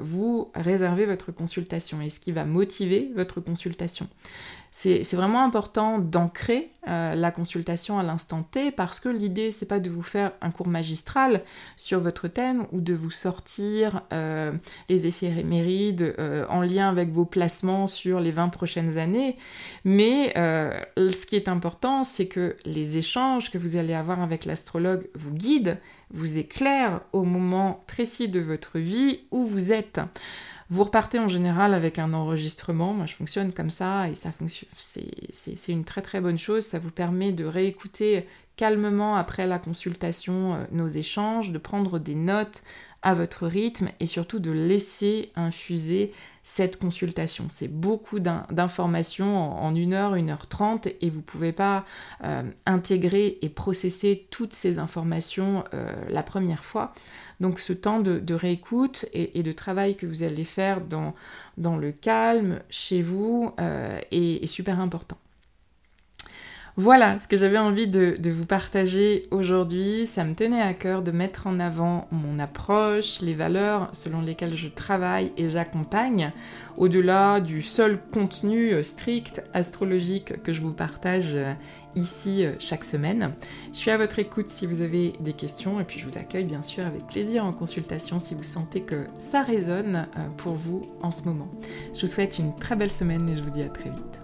vous 0.00 0.50
réservez 0.54 1.06
votre 1.06 1.32
consultation 1.32 2.00
et 2.00 2.10
ce 2.10 2.20
qui 2.20 2.32
va 2.32 2.44
motiver 2.44 3.10
votre 3.14 3.40
consultation. 3.40 4.08
C'est 4.76 5.14
vraiment 5.14 5.44
important 5.44 6.00
d'ancrer 6.00 6.72
euh, 6.88 7.14
la 7.14 7.30
consultation 7.30 8.00
à 8.00 8.02
l'instant 8.02 8.42
T 8.42 8.72
parce 8.72 8.98
que 8.98 9.08
l'idée 9.08 9.52
c'est 9.52 9.68
pas 9.68 9.78
de 9.78 9.88
vous 9.88 10.02
faire 10.02 10.32
un 10.42 10.50
cours 10.50 10.66
magistral 10.66 11.42
sur 11.76 12.00
votre 12.00 12.26
thème 12.26 12.66
ou 12.72 12.80
de 12.80 12.92
vous 12.92 13.12
sortir 13.12 14.02
euh, 14.12 14.50
les 14.88 15.06
effets 15.06 15.26
éphémérides 15.26 16.16
euh, 16.18 16.44
en 16.48 16.60
lien 16.60 16.88
avec 16.88 17.10
vos 17.10 17.24
placements 17.24 17.86
sur 17.86 18.18
les 18.18 18.32
20 18.32 18.48
prochaines 18.48 18.98
années, 18.98 19.38
mais 19.84 20.32
ce 20.34 21.24
qui 21.24 21.36
est 21.36 21.46
important 21.46 22.02
c'est 22.02 22.26
que 22.26 22.56
les 22.64 22.98
échanges 22.98 23.52
que 23.52 23.58
vous 23.58 23.76
allez 23.76 23.94
avoir 23.94 24.20
avec 24.20 24.44
l'astrologue 24.44 25.08
vous 25.14 25.32
guident, 25.32 25.78
vous 26.10 26.38
éclairent 26.38 27.00
au 27.12 27.24
moment 27.24 27.84
précis 27.86 28.28
de 28.28 28.40
votre 28.40 28.78
vie 28.78 29.20
où 29.30 29.44
vous 29.44 29.72
êtes. 29.72 30.00
Vous 30.70 30.84
repartez 30.84 31.18
en 31.18 31.28
général 31.28 31.74
avec 31.74 31.98
un 31.98 32.14
enregistrement, 32.14 32.94
moi 32.94 33.06
je 33.06 33.14
fonctionne 33.14 33.52
comme 33.52 33.70
ça 33.70 34.08
et 34.08 34.14
ça 34.14 34.32
fonctionne, 34.32 34.70
c'est 34.78 35.72
une 35.72 35.84
très 35.84 36.00
très 36.00 36.20
bonne 36.20 36.38
chose, 36.38 36.64
ça 36.64 36.78
vous 36.78 36.90
permet 36.90 37.32
de 37.32 37.44
réécouter 37.44 38.26
calmement 38.56 39.16
après 39.16 39.46
la 39.46 39.58
consultation 39.58 40.54
euh, 40.54 40.64
nos 40.70 40.86
échanges, 40.86 41.50
de 41.50 41.58
prendre 41.58 41.98
des 41.98 42.14
notes 42.14 42.62
à 43.02 43.14
votre 43.14 43.46
rythme 43.46 43.90
et 44.00 44.06
surtout 44.06 44.38
de 44.38 44.50
laisser 44.50 45.32
infuser 45.36 46.12
cette 46.44 46.78
consultation. 46.78 47.46
C'est 47.48 47.68
beaucoup 47.68 48.20
d'informations 48.20 49.36
en, 49.64 49.74
une 49.74 49.94
heure, 49.94 50.14
une 50.14 50.28
heure 50.28 50.46
trente 50.46 50.86
et 51.00 51.08
vous 51.08 51.16
ne 51.16 51.22
pouvez 51.22 51.52
pas 51.52 51.86
euh, 52.22 52.42
intégrer 52.66 53.38
et 53.40 53.48
processer 53.48 54.28
toutes 54.30 54.52
ces 54.52 54.78
informations 54.78 55.64
euh, 55.72 55.90
la 56.10 56.22
première 56.22 56.64
fois. 56.64 56.92
Donc 57.40 57.58
ce 57.58 57.72
temps 57.72 57.98
de, 57.98 58.34
réécoute 58.34 59.06
et, 59.14 59.42
de 59.42 59.52
travail 59.52 59.96
que 59.96 60.06
vous 60.06 60.22
allez 60.22 60.44
faire 60.44 60.82
dans, 60.82 61.14
dans 61.56 61.76
le 61.76 61.92
calme, 61.92 62.60
chez 62.68 63.00
vous, 63.00 63.52
euh, 63.58 63.98
est, 64.12 64.46
super 64.46 64.80
important. 64.80 65.16
Voilà 66.76 67.20
ce 67.20 67.28
que 67.28 67.36
j'avais 67.36 67.58
envie 67.58 67.86
de, 67.86 68.16
vous 68.30 68.46
partager 68.46 69.22
aujourd'hui. 69.30 70.08
Ça 70.08 70.24
me 70.24 70.34
tenait 70.34 70.60
à 70.60 70.74
cœur 70.74 71.02
de 71.02 71.12
mettre 71.12 71.46
en 71.46 71.60
avant 71.60 72.08
mon 72.10 72.40
approche, 72.40 73.20
les 73.20 73.34
valeurs 73.34 73.90
selon 73.92 74.20
lesquelles 74.20 74.56
je 74.56 74.66
travaille 74.66 75.32
et 75.36 75.48
j'accompagne, 75.48 76.32
au-delà 76.76 77.40
du 77.40 77.62
seul 77.62 78.00
contenu 78.12 78.82
strict 78.82 79.42
astrologique 79.52 80.42
que 80.42 80.52
je 80.52 80.62
vous 80.62 80.72
partage 80.72 81.38
ici 81.96 82.44
euh, 82.44 82.54
chaque 82.58 82.84
semaine. 82.84 83.32
Je 83.72 83.78
suis 83.78 83.90
à 83.90 83.96
votre 83.96 84.18
écoute 84.18 84.50
si 84.50 84.66
vous 84.66 84.80
avez 84.80 85.12
des 85.20 85.32
questions 85.32 85.80
et 85.80 85.84
puis 85.84 86.00
je 86.00 86.06
vous 86.06 86.18
accueille 86.18 86.44
bien 86.44 86.62
sûr 86.62 86.86
avec 86.86 87.06
plaisir 87.06 87.44
en 87.44 87.52
consultation 87.52 88.18
si 88.18 88.34
vous 88.34 88.42
sentez 88.42 88.82
que 88.82 89.06
ça 89.18 89.42
résonne 89.42 90.06
euh, 90.16 90.28
pour 90.36 90.54
vous 90.54 90.82
en 91.02 91.10
ce 91.10 91.22
moment. 91.22 91.50
Je 91.94 92.02
vous 92.02 92.12
souhaite 92.12 92.38
une 92.38 92.54
très 92.56 92.76
belle 92.76 92.92
semaine 92.92 93.28
et 93.28 93.36
je 93.36 93.42
vous 93.42 93.50
dis 93.50 93.62
à 93.62 93.68
très 93.68 93.90
vite. 93.90 94.23